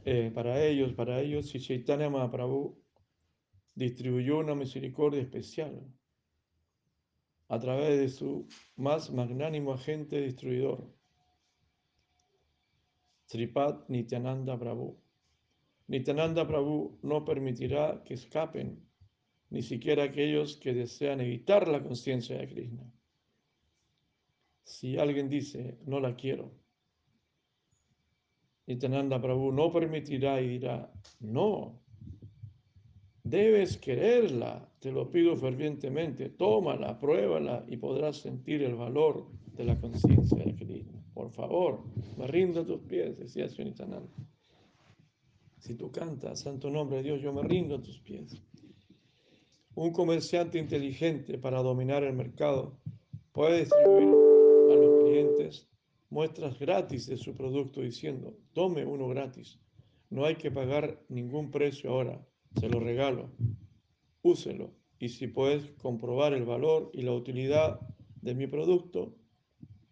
Eh, 0.05 0.31
para 0.33 0.63
ellos, 0.63 0.93
para 0.93 1.19
ellos, 1.19 1.49
si 1.49 1.59
Chaitanya 1.59 2.09
Mahaprabhu 2.09 2.77
distribuyó 3.73 4.39
una 4.39 4.53
misericordia 4.53 5.21
especial 5.21 5.81
a 7.47 7.59
través 7.59 7.99
de 7.99 8.09
su 8.09 8.47
más 8.75 9.11
magnánimo 9.11 9.73
agente 9.73 10.21
destruidor, 10.21 10.87
Sripad 13.27 13.87
Nityananda 13.87 14.57
Prabhu. 14.57 14.95
Nityananda 15.87 16.45
Prabhu 16.47 16.99
no 17.01 17.25
permitirá 17.25 18.03
que 18.03 18.13
escapen 18.13 18.84
ni 19.55 19.61
siquiera 19.61 20.03
aquellos 20.03 20.57
que 20.57 20.73
desean 20.73 21.21
evitar 21.21 21.69
la 21.69 21.81
conciencia 21.81 22.37
de 22.37 22.45
Krishna. 22.45 22.91
Si 24.65 24.97
alguien 24.97 25.29
dice, 25.29 25.79
no 25.85 26.01
la 26.01 26.13
quiero, 26.13 26.51
Nityananda 28.67 29.21
Prabhu 29.21 29.53
no 29.53 29.71
permitirá 29.71 30.41
y 30.41 30.49
dirá, 30.49 30.91
no, 31.21 31.79
debes 33.23 33.77
quererla, 33.77 34.69
te 34.79 34.91
lo 34.91 35.09
pido 35.09 35.37
fervientemente, 35.37 36.31
tómala, 36.31 36.99
pruébala 36.99 37.63
y 37.69 37.77
podrás 37.77 38.17
sentir 38.17 38.61
el 38.61 38.75
valor 38.75 39.31
de 39.53 39.63
la 39.63 39.79
conciencia 39.79 40.43
de 40.43 40.53
Krishna. 40.53 41.01
Por 41.13 41.29
favor, 41.31 41.85
me 42.17 42.27
rindo 42.27 42.59
a 42.59 42.65
tus 42.65 42.81
pies, 42.81 43.17
decía 43.17 43.47
Nityananda. 43.57 44.11
Si 45.59 45.75
tú 45.75 45.93
cantas, 45.93 46.41
santo 46.41 46.69
nombre 46.69 46.97
de 46.97 47.03
Dios, 47.03 47.21
yo 47.21 47.31
me 47.31 47.43
rindo 47.43 47.75
a 47.75 47.81
tus 47.81 47.99
pies. 48.01 48.35
Un 49.75 49.91
comerciante 49.91 50.57
inteligente 50.57 51.37
para 51.37 51.61
dominar 51.61 52.03
el 52.03 52.13
mercado 52.13 52.79
puede 53.33 53.59
distribuir 53.59 54.07
a 54.07 54.75
los 54.75 55.03
clientes 55.03 55.67
muestras 56.09 56.57
gratis 56.57 57.07
de 57.07 57.17
su 57.17 57.35
producto 57.35 57.81
diciendo, 57.81 58.37
tome 58.53 58.85
uno 58.85 59.09
gratis, 59.09 59.59
no 60.09 60.23
hay 60.23 60.35
que 60.35 60.49
pagar 60.49 61.03
ningún 61.09 61.51
precio 61.51 61.91
ahora, 61.91 62.25
se 62.57 62.69
lo 62.69 62.79
regalo, 62.79 63.29
úselo 64.21 64.71
y 64.97 65.09
si 65.09 65.27
puedes 65.27 65.69
comprobar 65.73 66.31
el 66.31 66.45
valor 66.45 66.89
y 66.93 67.01
la 67.01 67.11
utilidad 67.11 67.81
de 68.21 68.33
mi 68.33 68.47
producto, 68.47 69.17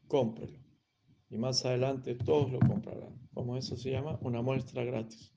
cómprelo. 0.07 0.59
Y 1.29 1.37
más 1.37 1.65
adelante 1.65 2.15
todos 2.15 2.49
lo 2.53 2.59
comprarán, 2.59 3.19
como 3.33 3.57
eso 3.57 3.75
se 3.75 3.91
llama 3.91 4.17
una 4.21 4.41
muestra 4.41 4.85
gratis. 4.85 5.33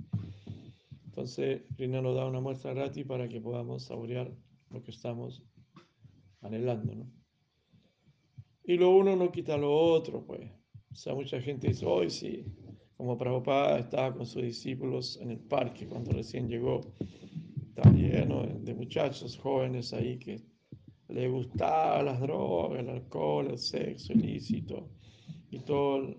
Entonces, 1.17 1.63
Rina 1.79 2.03
nos 2.03 2.15
da 2.15 2.27
una 2.27 2.41
muestra 2.41 2.75
gratis 2.75 3.07
para 3.07 3.27
que 3.27 3.41
podamos 3.41 3.85
saborear 3.85 4.31
lo 4.69 4.83
que 4.83 4.91
estamos 4.91 5.43
anhelando, 6.43 6.95
¿no? 6.95 7.11
Y 8.65 8.77
lo 8.77 8.91
uno 8.91 9.17
no 9.17 9.33
quita 9.33 9.57
lo 9.57 9.75
otro, 9.75 10.27
pues. 10.27 10.47
O 10.93 10.95
sea, 10.95 11.15
mucha 11.15 11.41
gente 11.41 11.69
dice, 11.69 11.87
hoy 11.87 12.11
sí, 12.11 12.45
como 12.99 13.17
Prabhupada 13.17 13.79
estaba 13.79 14.15
con 14.15 14.27
sus 14.27 14.43
discípulos 14.43 15.19
en 15.23 15.31
el 15.31 15.39
parque 15.39 15.87
cuando 15.87 16.13
recién 16.13 16.51
llegó, 16.51 16.83
estaba 17.67 17.91
lleno 17.93 18.43
de 18.47 18.75
muchachos 18.75 19.39
jóvenes 19.39 19.95
ahí 19.95 20.19
que 20.19 20.43
le 21.09 21.29
gustaban 21.31 22.05
las 22.05 22.21
drogas, 22.21 22.81
el 22.81 22.91
alcohol, 22.91 23.47
el 23.47 23.59
sexo 23.59 24.13
ilícito 24.13 24.91
y 25.51 25.61
todo 25.61 26.15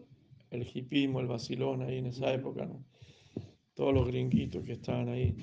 el, 0.49 0.67
hipismo, 0.73 1.19
el 1.19 1.27
vacilón 1.27 1.83
ahí 1.83 1.99
en 1.99 2.07
esa 2.07 2.33
época, 2.33 2.65
¿no? 2.65 2.83
Todos 3.77 3.93
los 3.93 4.07
gringuitos 4.07 4.63
que 4.63 4.73
estaban 4.73 5.07
ahí. 5.07 5.35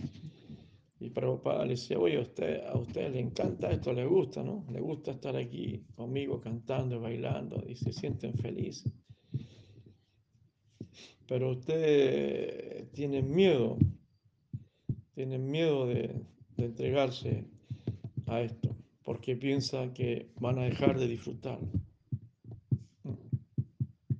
Y 0.98 1.10
Prabhupada 1.10 1.64
le 1.64 1.72
decía, 1.72 1.98
oye, 1.98 2.16
a 2.16 2.22
usted, 2.22 2.66
a 2.66 2.76
usted 2.76 3.12
le 3.12 3.20
encanta 3.20 3.70
esto, 3.70 3.92
le 3.92 4.04
gusta, 4.04 4.42
¿no? 4.42 4.66
Le 4.72 4.80
gusta 4.80 5.12
estar 5.12 5.36
aquí 5.36 5.84
conmigo 5.94 6.40
cantando 6.40 6.96
y 6.96 6.98
bailando 6.98 7.62
y 7.68 7.76
se 7.76 7.92
sienten 7.92 8.34
felices. 8.34 8.92
Pero 11.28 11.52
usted 11.52 12.90
tiene 12.92 13.22
miedo, 13.22 13.78
tiene 15.14 15.38
miedo 15.38 15.86
de, 15.86 16.20
de 16.56 16.64
entregarse 16.64 17.44
a 18.26 18.40
esto, 18.42 18.76
porque 19.04 19.36
piensa 19.36 19.92
que 19.94 20.32
van 20.40 20.58
a 20.58 20.64
dejar 20.64 20.98
de 20.98 21.06
disfrutar. 21.06 21.60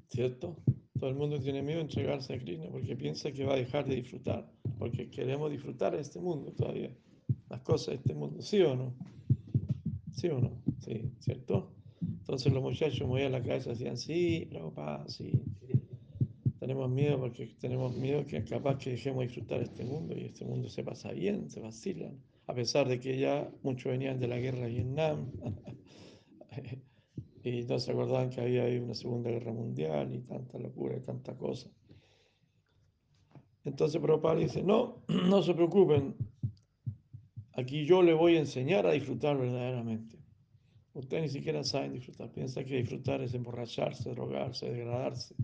¿Cierto? 0.09 0.57
Todo 1.05 1.13
el 1.13 1.19
mundo 1.19 1.39
tiene 1.39 1.61
miedo 1.61 1.81
de 1.81 1.85
entregarse 1.85 2.33
a 2.33 2.39
Krishna 2.39 2.65
porque 2.73 2.97
piensa 2.97 3.31
que 3.31 3.45
va 3.45 3.53
a 3.53 3.57
dejar 3.57 3.85
de 3.85 3.97
disfrutar, 3.97 4.51
porque 4.79 5.11
queremos 5.11 5.51
disfrutar 5.51 5.95
este 5.97 6.19
mundo 6.19 6.51
todavía, 6.53 6.97
las 7.51 7.61
cosas 7.61 7.89
de 7.89 7.95
este 7.97 8.15
mundo, 8.15 8.41
¿sí 8.41 8.63
o 8.63 8.75
no? 8.75 8.95
¿Sí 10.13 10.29
o 10.29 10.41
no? 10.41 10.63
Sí, 10.79 11.13
¿cierto? 11.19 11.75
Entonces 12.01 12.51
los 12.55 12.63
muchachos 12.63 13.07
movían 13.07 13.33
la 13.33 13.43
cabeza 13.43 13.69
decían, 13.69 13.99
sí, 13.99 14.49
papá, 14.51 15.05
sí. 15.07 15.43
Tenemos 16.59 16.89
miedo 16.89 17.21
porque 17.21 17.49
tenemos 17.61 17.95
miedo 17.95 18.25
que 18.25 18.43
capaz 18.43 18.79
que 18.79 18.93
dejemos 18.93 19.21
de 19.21 19.27
disfrutar 19.27 19.61
este 19.61 19.85
mundo 19.85 20.17
y 20.17 20.25
este 20.25 20.47
mundo 20.47 20.71
se 20.71 20.85
pasa 20.85 21.13
bien, 21.13 21.51
se 21.51 21.61
vacilan, 21.61 22.19
a 22.47 22.55
pesar 22.55 22.89
de 22.89 22.99
que 22.99 23.19
ya 23.19 23.47
muchos 23.63 23.93
venían 23.93 24.19
de 24.19 24.29
la 24.29 24.39
guerra 24.39 24.61
de 24.61 24.71
Vietnam. 24.71 25.31
Y 27.45 27.63
no 27.65 27.79
se 27.79 27.93
acordaban 27.93 28.31
que 28.31 28.41
había 28.41 28.65
habido 28.65 28.85
una 28.85 28.95
Segunda 28.95 29.31
Guerra 29.31 29.53
Mundial 29.53 30.15
y 30.15 30.21
tanta 30.21 30.59
locura 30.59 30.97
y 30.97 31.01
tanta 31.01 31.37
cosa. 31.37 31.69
Entonces 33.65 34.01
Prabhupada 34.01 34.37
dice, 34.37 34.63
no, 34.63 35.03
no 35.09 35.43
se 35.43 35.55
preocupen, 35.55 36.17
aquí 37.53 37.85
yo 37.85 38.03
le 38.03 38.15
voy 38.15 38.37
a 38.37 38.41
enseñar 38.41 38.87
a 38.87 38.93
disfrutar 38.93 39.37
verdaderamente. 39.37 40.19
Ustedes 40.95 41.25
ni 41.25 41.29
siquiera 41.29 41.63
saben 41.65 41.93
disfrutar, 41.93 42.31
piensan 42.33 42.65
que 42.65 42.77
disfrutar 42.77 43.21
es 43.21 43.35
emborracharse, 43.35 44.11
drogarse, 44.11 44.71
degradarse. 44.71 45.35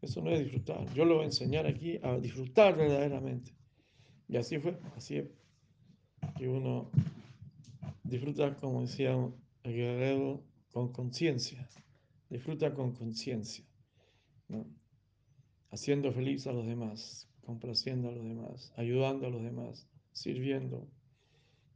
Eso 0.00 0.22
no 0.22 0.30
es 0.30 0.40
disfrutar. 0.40 0.86
Yo 0.94 1.04
le 1.04 1.12
voy 1.12 1.22
a 1.22 1.26
enseñar 1.26 1.66
aquí 1.66 1.98
a 2.02 2.16
disfrutar 2.16 2.76
verdaderamente. 2.76 3.52
Y 4.28 4.36
así 4.36 4.58
fue, 4.58 4.78
así 4.96 5.18
es. 5.18 5.28
Que 6.38 6.48
uno 6.48 6.90
disfruta, 8.04 8.54
como 8.56 8.82
decía 8.82 9.12
el 9.64 9.74
guerrero, 9.74 10.42
con 10.72 10.92
conciencia, 10.92 11.68
disfruta 12.28 12.72
con 12.72 12.92
conciencia, 12.92 13.64
haciendo 15.70 16.12
feliz 16.12 16.46
a 16.46 16.52
los 16.52 16.66
demás, 16.66 17.28
complaciendo 17.44 18.08
a 18.08 18.12
los 18.12 18.24
demás, 18.24 18.72
ayudando 18.76 19.26
a 19.26 19.30
los 19.30 19.42
demás, 19.42 19.88
sirviendo. 20.12 20.88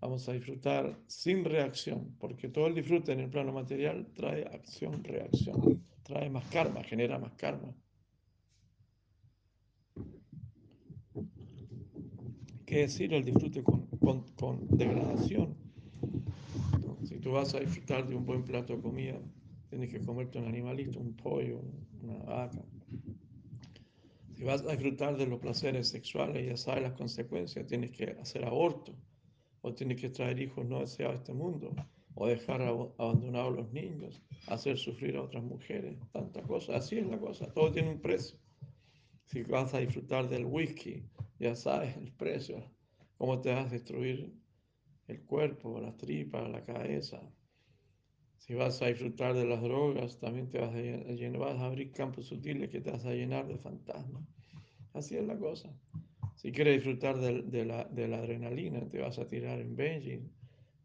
Vamos 0.01 0.29
a 0.29 0.33
disfrutar 0.33 0.99
sin 1.07 1.45
reacción, 1.45 2.15
porque 2.19 2.49
todo 2.49 2.67
el 2.67 2.75
disfrute 2.75 3.13
en 3.13 3.21
el 3.21 3.31
plano 3.31 3.53
material 3.53 4.07
trae 4.15 4.45
acción, 4.45 5.03
reacción, 5.03 5.83
trae 6.03 6.29
más 6.31 6.47
karma, 6.51 6.83
genera 6.85 7.19
más 7.19 7.33
karma. 7.35 7.75
¿Qué 12.67 12.79
decir 12.81 13.15
el 13.15 13.25
disfrute 13.25 13.63
con 13.63 14.69
degradación? 14.69 15.64
Tú 17.25 17.33
vas 17.33 17.55
a 17.55 17.61
disfrutar 17.61 18.07
de 18.07 18.15
un 18.15 18.27
buen 18.27 18.45
plato 18.45 18.77
de 18.77 18.83
comida, 18.83 19.19
tienes 19.71 19.89
que 19.89 19.99
comerte 19.99 20.39
un 20.39 20.45
animalito, 20.45 21.01
un 21.01 21.17
pollo, 21.17 21.59
una 22.03 22.19
vaca. 22.19 22.63
Si 24.35 24.45
vas 24.45 24.61
a 24.61 24.73
disfrutar 24.73 25.17
de 25.17 25.27
los 25.27 25.41
placeres 25.41 25.89
sexuales, 25.89 26.47
ya 26.47 26.59
sabes 26.59 26.83
las 26.83 26.93
consecuencias, 26.93 27.67
tienes 27.67 27.93
que 27.93 28.11
hacer 28.21 28.45
aborto, 28.45 28.95
o 29.63 29.73
tienes 29.73 29.99
que 29.99 30.11
traer 30.11 30.39
hijos 30.39 30.67
no 30.67 30.81
deseados 30.81 31.15
a 31.15 31.19
este 31.21 31.33
mundo, 31.33 31.75
o 32.15 32.27
dejar 32.27 32.61
abandonados 32.61 33.55
a 33.55 33.57
los 33.63 33.73
niños, 33.73 34.21
hacer 34.49 34.77
sufrir 34.77 35.17
a 35.17 35.23
otras 35.23 35.45
mujeres, 35.45 35.97
tantas 36.13 36.47
cosas. 36.47 36.77
Así 36.77 36.99
es 36.99 37.07
la 37.07 37.19
cosa, 37.19 37.51
todo 37.55 37.73
tiene 37.73 37.91
un 37.91 38.03
precio. 38.03 38.39
Si 39.25 39.43
vas 39.45 39.73
a 39.73 39.79
disfrutar 39.79 40.29
del 40.29 40.45
whisky, 40.45 41.03
ya 41.39 41.57
sabes 41.57 41.97
el 41.97 42.13
precio, 42.13 42.71
cómo 43.17 43.41
te 43.41 43.51
vas 43.51 43.69
a 43.69 43.71
destruir 43.71 44.44
el 45.09 45.23
cuerpo, 45.23 45.81
las 45.81 45.97
tripas, 45.97 46.49
la 46.51 46.65
cabeza. 46.65 47.21
Si 48.39 48.55
vas 48.55 48.83
a 48.83 48.87
disfrutar 48.87 49.35
de 49.35 49.47
las 49.47 49.63
drogas, 49.63 50.19
también 50.19 50.51
te 50.51 50.59
vas 50.59 50.75
a, 50.75 50.79
llenar, 50.79 51.41
vas 51.41 51.59
a 51.61 51.67
abrir 51.67 51.93
campos 51.93 52.27
sutiles 52.27 52.69
que 52.69 52.81
te 52.81 52.91
vas 52.91 53.05
a 53.07 53.13
llenar 53.13 53.47
de 53.47 53.57
fantasmas. 53.59 54.23
Así 54.93 55.17
es 55.17 55.25
la 55.25 55.39
cosa. 55.39 55.75
Si 56.37 56.53
quieres 56.53 56.75
disfrutar 56.75 57.19
de, 57.19 57.65
la, 57.65 57.81
adrenalina, 57.81 58.87
te 58.89 59.01
vas 59.01 59.19
a 59.19 59.27
tirar 59.27 59.61
en 59.61 59.77
Benji. 59.77 60.21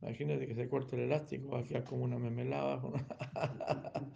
Imagínate 0.02 0.48
que 0.48 0.56
se 0.56 0.70
corta 0.70 0.96
el 0.96 1.04
elástico, 1.04 1.50
va 1.50 1.60
a 1.60 1.64
quedar 1.64 1.84
como 1.84 2.06
una 2.06 2.18
memelada. 2.18 2.82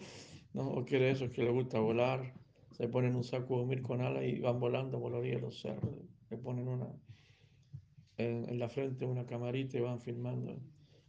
¿No? 0.54 0.70
O 0.70 0.86
quieres 0.86 1.22
eso, 1.22 1.32
que 1.32 1.43
le 1.43 1.49
gusta 1.49 1.80
volar, 1.80 2.34
se 2.72 2.88
ponen 2.88 3.16
un 3.16 3.24
saco 3.24 3.56
de 3.56 3.60
dormir 3.60 3.82
con 3.82 4.01
alas 4.01 4.24
y 4.24 4.39
van 4.39 4.60
volando 4.60 4.99
por 5.01 5.12
la 5.12 5.18
orilla 5.18 5.36
de 5.36 5.41
los 5.41 5.60
cerros. 5.60 5.95
Le 6.30 6.38
ponen 6.38 6.68
una, 6.68 6.88
en, 8.54 8.60
la 8.60 8.70
frente 8.70 9.06
una 9.06 9.26
camarita 9.26 9.78
y 9.78 9.82
van 9.82 9.99
filmando. 9.99 10.56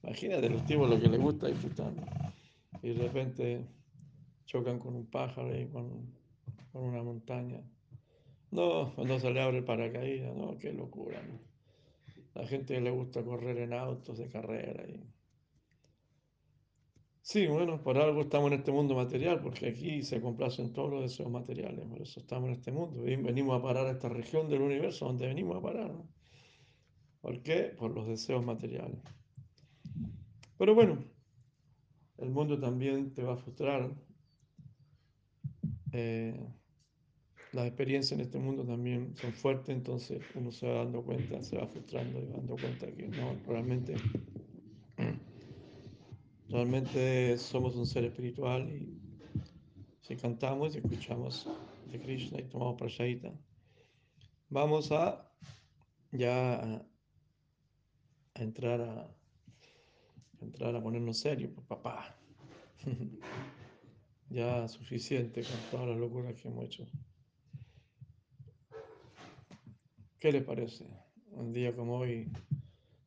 Imagínate 0.02 0.50
los 0.50 0.64
tipos 0.66 0.88
lo 0.88 1.00
que 1.00 1.08
les 1.08 1.20
gusta 1.20 1.46
disfrutando. 1.46 2.02
Y 2.82 2.92
de 2.92 3.02
repente 3.02 3.64
chocan 4.46 4.78
con 4.78 4.94
un 4.94 5.06
pájaro 5.06 5.58
y 5.58 5.66
con, 5.66 6.12
una 6.74 7.02
montaña. 7.02 7.62
No, 8.50 8.92
cuando 8.94 9.18
se 9.18 9.30
le 9.30 9.40
abre 9.40 9.58
el 9.58 9.64
paracaídas, 9.64 10.36
no, 10.36 10.58
qué 10.58 10.72
locura. 10.72 11.20
La 12.34 12.46
gente 12.46 12.80
le 12.80 12.90
gusta 12.90 13.22
correr 13.22 13.58
en 13.58 13.72
autos 13.72 14.18
de 14.18 14.28
carrera. 14.28 14.84
Y... 14.88 15.02
Sí, 17.22 17.46
bueno, 17.46 17.82
por 17.82 17.96
algo 17.96 18.22
estamos 18.22 18.52
en 18.52 18.58
este 18.58 18.72
mundo 18.72 18.94
material, 18.94 19.40
porque 19.40 19.68
aquí 19.68 20.02
se 20.02 20.20
complacen 20.20 20.72
todos 20.72 20.90
los 20.90 21.02
deseos 21.02 21.30
materiales, 21.30 21.86
por 21.86 22.02
eso 22.02 22.20
estamos 22.20 22.48
en 22.48 22.56
este 22.56 22.70
mundo. 22.70 23.02
Venimos 23.02 23.58
a 23.58 23.62
parar 23.62 23.86
a 23.86 23.92
esta 23.92 24.08
región 24.08 24.48
del 24.48 24.60
universo 24.60 25.06
donde 25.06 25.26
venimos 25.26 25.56
a 25.56 25.62
parar, 25.62 25.90
¿no? 25.90 26.06
¿Por 27.24 27.40
qué? 27.40 27.74
Por 27.78 27.94
los 27.94 28.06
deseos 28.06 28.44
materiales. 28.44 28.98
Pero 30.58 30.74
bueno, 30.74 31.02
el 32.18 32.28
mundo 32.28 32.60
también 32.60 33.14
te 33.14 33.22
va 33.22 33.32
a 33.32 33.36
frustrar. 33.38 33.90
Eh, 35.92 36.38
las 37.52 37.66
experiencias 37.66 38.12
en 38.18 38.26
este 38.26 38.38
mundo 38.38 38.66
también 38.66 39.16
son 39.16 39.32
fuertes, 39.32 39.74
entonces 39.74 40.20
uno 40.34 40.52
se 40.52 40.68
va 40.68 40.84
dando 40.84 41.02
cuenta, 41.02 41.42
se 41.42 41.56
va 41.56 41.66
frustrando 41.66 42.20
y 42.20 42.26
dando 42.26 42.56
cuenta 42.56 42.92
que 42.92 43.08
no, 43.08 43.34
realmente, 43.46 43.94
realmente 46.50 47.38
somos 47.38 47.74
un 47.74 47.86
ser 47.86 48.04
espiritual 48.04 48.68
y 48.68 49.00
si 50.02 50.14
cantamos 50.16 50.74
y 50.74 50.78
escuchamos 50.80 51.48
de 51.90 51.98
Krishna 51.98 52.40
y 52.40 52.44
tomamos 52.50 52.76
prashadita, 52.76 53.32
vamos 54.50 54.92
a 54.92 55.32
ya 56.12 56.84
a, 58.34 58.42
entrar 58.42 58.80
a, 58.80 59.08
entrar 60.40 60.74
a 60.74 60.82
ponernos 60.82 61.18
serios, 61.18 61.52
pues 61.54 61.66
papá. 61.66 62.16
ya 64.30 64.66
suficiente 64.68 65.42
con 65.42 65.70
todas 65.70 65.88
las 65.88 65.98
locuras 65.98 66.34
que 66.34 66.48
hemos 66.48 66.64
hecho. 66.64 66.86
¿Qué 70.18 70.32
le 70.32 70.40
parece? 70.40 70.86
Un 71.32 71.52
día 71.52 71.74
como 71.76 71.98
hoy, 71.98 72.30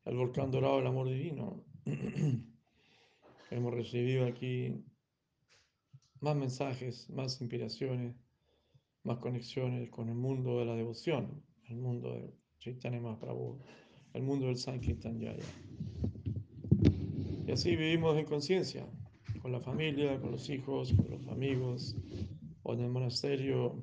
el 0.04 0.16
volcán 0.16 0.50
dorado 0.50 0.76
del 0.78 0.86
amor 0.86 1.08
divino. 1.08 1.64
Hemos 3.50 3.74
recibido 3.74 4.26
aquí 4.26 4.84
más 6.20 6.36
mensajes, 6.36 7.08
más 7.10 7.40
inspiraciones, 7.40 8.14
más 9.04 9.18
conexiones 9.18 9.90
con 9.90 10.08
el 10.08 10.14
mundo 10.14 10.58
de 10.58 10.66
la 10.66 10.76
devoción, 10.76 11.42
el 11.68 11.76
mundo 11.76 12.12
de 12.12 12.34
Chaitanya 12.58 13.00
Mahaprabhu, 13.00 13.62
el 14.14 14.22
mundo 14.22 14.46
del 14.46 14.56
Sankirtan 14.56 15.18
Yaya. 15.18 15.44
Y 17.46 17.50
así 17.50 17.76
vivimos 17.76 18.18
en 18.18 18.26
conciencia, 18.26 18.86
con 19.40 19.52
la 19.52 19.60
familia, 19.60 20.20
con 20.20 20.32
los 20.32 20.48
hijos, 20.50 20.92
con 20.92 21.10
los 21.10 21.26
amigos, 21.28 21.96
o 22.62 22.74
en 22.74 22.80
el 22.80 22.90
monasterio, 22.90 23.82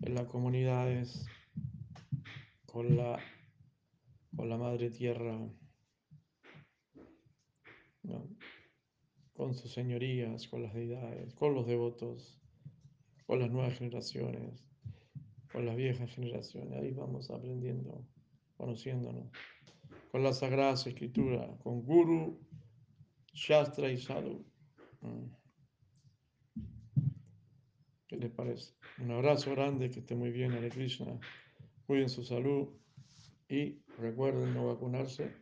en 0.00 0.14
las 0.14 0.26
comunidades, 0.26 1.26
con 2.66 2.96
la, 2.96 3.18
con 4.36 4.48
la 4.48 4.56
madre 4.56 4.90
tierra, 4.90 5.38
con 9.32 9.54
sus 9.54 9.72
señorías, 9.72 10.48
con 10.48 10.62
las 10.62 10.74
deidades, 10.74 11.34
con 11.34 11.54
los 11.54 11.66
devotos, 11.66 12.40
con 13.26 13.40
las 13.40 13.50
nuevas 13.50 13.78
generaciones, 13.78 14.64
con 15.52 15.66
las 15.66 15.76
viejas 15.76 16.10
generaciones. 16.14 16.72
Ahí 16.78 16.92
vamos 16.92 17.30
aprendiendo, 17.30 18.06
conociéndonos, 18.62 19.26
con 20.12 20.22
la 20.22 20.32
Sagrada 20.32 20.74
Escritura, 20.74 21.48
con 21.64 21.82
Guru, 21.82 22.38
Shastra 23.32 23.90
y 23.90 23.98
Sadhu. 23.98 24.46
Mm. 25.00 25.26
¿Qué 28.06 28.16
les 28.18 28.30
parece? 28.30 28.74
Un 28.98 29.10
abrazo 29.10 29.50
grande, 29.50 29.90
que 29.90 29.98
esté 29.98 30.14
muy 30.14 30.30
bien, 30.30 30.52
Hare 30.52 30.68
Krishna. 30.68 31.18
Cuiden 31.88 32.08
su 32.08 32.22
salud 32.22 32.68
y 33.48 33.82
recuerden 33.98 34.54
no 34.54 34.68
vacunarse, 34.68 35.34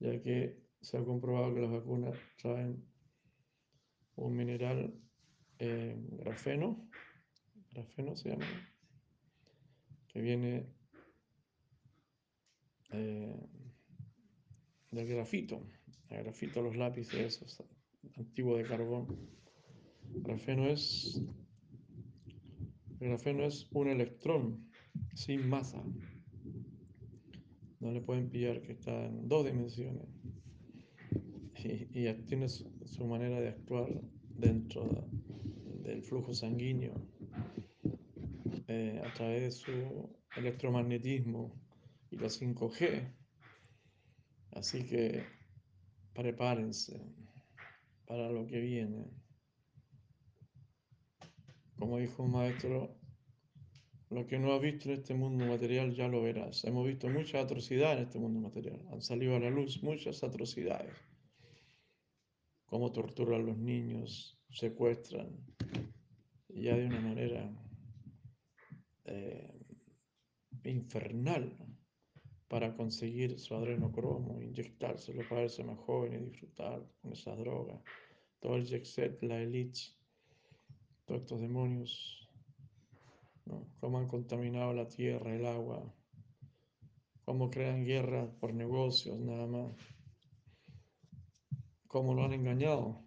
ya 0.00 0.18
que 0.22 0.58
se 0.80 0.96
ha 0.96 1.04
comprobado 1.04 1.54
que 1.54 1.60
las 1.60 1.70
vacunas 1.70 2.16
traen 2.40 2.82
un 4.16 4.34
mineral 4.34 4.94
eh, 5.58 5.94
grafeno, 6.12 6.88
grafeno 7.72 8.16
se 8.16 8.30
llama, 8.30 8.46
que 10.08 10.22
viene 10.22 10.77
eh, 12.92 13.34
grafito, 14.92 15.62
el 16.10 16.24
grafito, 16.24 16.62
los 16.62 16.76
lápices 16.76 17.42
esos 17.42 17.62
antiguos 18.16 18.58
de 18.58 18.64
carbón. 18.64 19.06
Grafeno 20.22 20.66
es, 20.66 21.20
el 23.00 23.08
grafeno 23.08 23.44
es 23.44 23.68
un 23.72 23.88
electrón 23.88 24.70
sin 25.14 25.48
masa. 25.48 25.82
No 27.80 27.92
le 27.92 28.00
pueden 28.00 28.28
pillar 28.30 28.62
que 28.62 28.72
está 28.72 29.06
en 29.06 29.28
dos 29.28 29.46
dimensiones 29.46 30.08
y, 31.64 32.12
tiene 32.26 32.48
su, 32.48 32.70
su 32.86 33.06
manera 33.06 33.40
de 33.40 33.48
actuar 33.48 33.88
dentro 34.28 35.08
del 35.82 36.02
flujo 36.02 36.32
sanguíneo 36.32 36.94
eh, 38.68 39.00
a 39.04 39.12
través 39.14 39.42
de 39.42 39.50
su 39.50 40.10
electromagnetismo 40.36 41.54
y 42.10 42.16
la 42.16 42.28
5G. 42.28 43.14
Así 44.52 44.86
que 44.86 45.24
prepárense 46.14 47.00
para 48.06 48.30
lo 48.30 48.46
que 48.46 48.60
viene. 48.60 49.06
Como 51.78 51.98
dijo 51.98 52.24
un 52.24 52.32
maestro, 52.32 52.96
lo 54.10 54.26
que 54.26 54.38
no 54.38 54.52
has 54.52 54.60
visto 54.60 54.88
en 54.88 54.94
este 54.96 55.14
mundo 55.14 55.46
material 55.46 55.94
ya 55.94 56.08
lo 56.08 56.22
verás. 56.22 56.64
Hemos 56.64 56.86
visto 56.86 57.08
muchas 57.08 57.44
atrocidades 57.44 57.98
en 57.98 58.04
este 58.04 58.18
mundo 58.18 58.40
material. 58.40 58.84
Han 58.90 59.02
salido 59.02 59.36
a 59.36 59.40
la 59.40 59.50
luz 59.50 59.82
muchas 59.82 60.24
atrocidades 60.24 60.94
cómo 62.68 62.92
torturan 62.92 63.40
a 63.40 63.44
los 63.44 63.58
niños, 63.58 64.38
secuestran, 64.50 65.36
ya 66.48 66.76
de 66.76 66.86
una 66.86 67.00
manera 67.00 67.50
eh, 69.04 69.58
infernal 70.64 71.56
para 72.48 72.74
conseguir 72.74 73.38
su 73.38 73.54
adrenocromo, 73.54 74.40
inyectárselo 74.40 75.22
para 75.28 75.42
verse 75.42 75.64
más 75.64 75.78
joven 75.78 76.14
y 76.14 76.30
disfrutar 76.30 76.82
con 77.00 77.12
esa 77.12 77.36
droga. 77.36 77.80
Todo 78.40 78.56
el 78.56 78.64
jet 78.64 79.22
la 79.22 79.40
elite, 79.40 79.80
todos 81.04 81.20
estos 81.22 81.40
demonios, 81.40 82.28
¿no? 83.44 83.66
cómo 83.80 83.98
han 83.98 84.08
contaminado 84.08 84.72
la 84.72 84.88
tierra, 84.88 85.34
el 85.34 85.46
agua, 85.46 85.94
cómo 87.24 87.50
crean 87.50 87.84
guerras 87.84 88.30
por 88.40 88.54
negocios 88.54 89.18
nada 89.18 89.46
más 89.46 89.72
cómo 91.88 92.14
lo 92.14 92.24
han 92.24 92.34
engañado, 92.34 93.02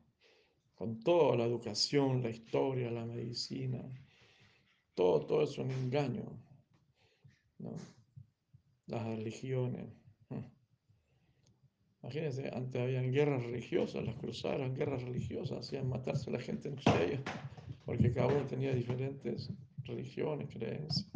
con 0.76 1.00
toda 1.00 1.38
la 1.38 1.46
educación, 1.46 2.24
la 2.24 2.32
historia, 2.32 2.89
la 2.89 3.06
medicina, 3.06 3.80
todo, 4.96 5.26
todo 5.26 5.44
es 5.44 5.58
un 5.60 5.72
engaño, 5.72 6.26
¿no? 7.60 7.72
Las 8.92 9.04
religiones. 9.04 9.88
Imagínense, 12.04 12.50
antes 12.54 12.82
habían 12.82 13.12
guerras 13.12 13.44
religiosas, 13.44 14.04
las 14.04 14.16
cruzadas 14.16 14.74
guerras 14.76 15.04
religiosas, 15.04 15.60
hacían 15.60 15.88
matarse 15.88 16.30
a 16.30 16.34
la 16.34 16.39
gente 16.39 16.70
entre 16.70 17.06
ellos, 17.06 17.22
porque 17.86 18.12
cada 18.12 18.28
uno 18.28 18.46
tenía 18.48 18.74
diferentes 18.74 19.52
religiones, 19.84 20.50
creencias. 20.50 21.08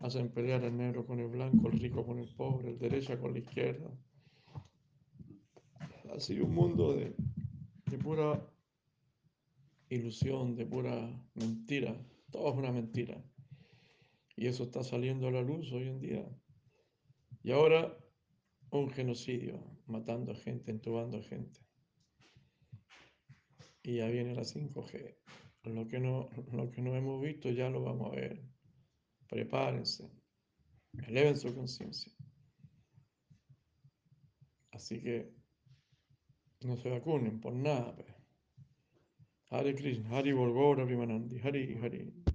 Hacen 0.00 0.28
pelear 0.28 0.62
el 0.64 0.76
negro 0.76 1.06
con 1.06 1.20
el 1.20 1.28
blanco, 1.28 1.68
el 1.68 1.78
rico 1.80 2.04
con 2.04 2.18
el 2.18 2.28
pobre, 2.28 2.70
el 2.70 2.78
derecha 2.78 3.18
con 3.18 3.32
la 3.32 3.38
izquierda 3.38 3.90
ha 6.16 6.20
sido 6.20 6.46
un 6.46 6.54
mundo 6.54 6.94
de, 6.94 7.14
de 7.86 7.98
pura 7.98 8.42
ilusión, 9.90 10.56
de 10.56 10.66
pura 10.66 11.10
mentira. 11.34 11.94
Todo 12.30 12.50
es 12.50 12.56
una 12.56 12.72
mentira. 12.72 13.22
Y 14.36 14.46
eso 14.46 14.64
está 14.64 14.84
saliendo 14.84 15.28
a 15.28 15.30
la 15.30 15.42
luz 15.42 15.72
hoy 15.72 15.88
en 15.88 15.98
día. 15.98 16.28
Y 17.42 17.52
ahora 17.52 17.96
un 18.70 18.90
genocidio, 18.90 19.62
matando 19.86 20.34
gente, 20.34 20.70
entubando 20.70 21.22
gente. 21.22 21.60
Y 23.82 23.96
ya 23.96 24.08
viene 24.08 24.34
la 24.34 24.42
5G. 24.42 25.16
Lo 25.64 25.88
que, 25.88 25.98
no, 25.98 26.28
lo 26.52 26.70
que 26.70 26.82
no 26.82 26.94
hemos 26.94 27.20
visto 27.22 27.50
ya 27.50 27.70
lo 27.70 27.82
vamos 27.82 28.12
a 28.12 28.16
ver. 28.16 28.42
Prepárense. 29.28 30.10
Eleven 31.06 31.36
su 31.36 31.54
conciencia. 31.54 32.12
Así 34.72 35.00
que 35.00 35.32
no 36.60 36.76
se 36.76 36.90
vacunen 36.90 37.40
por 37.40 37.54
nada. 37.54 37.96
Hare 39.50 39.74
Krishna, 39.74 40.10
Hari 40.10 40.32
Volgora 40.32 40.84
Primanandi, 40.84 41.38
Hari 41.38 41.78
Hari. 41.80 42.25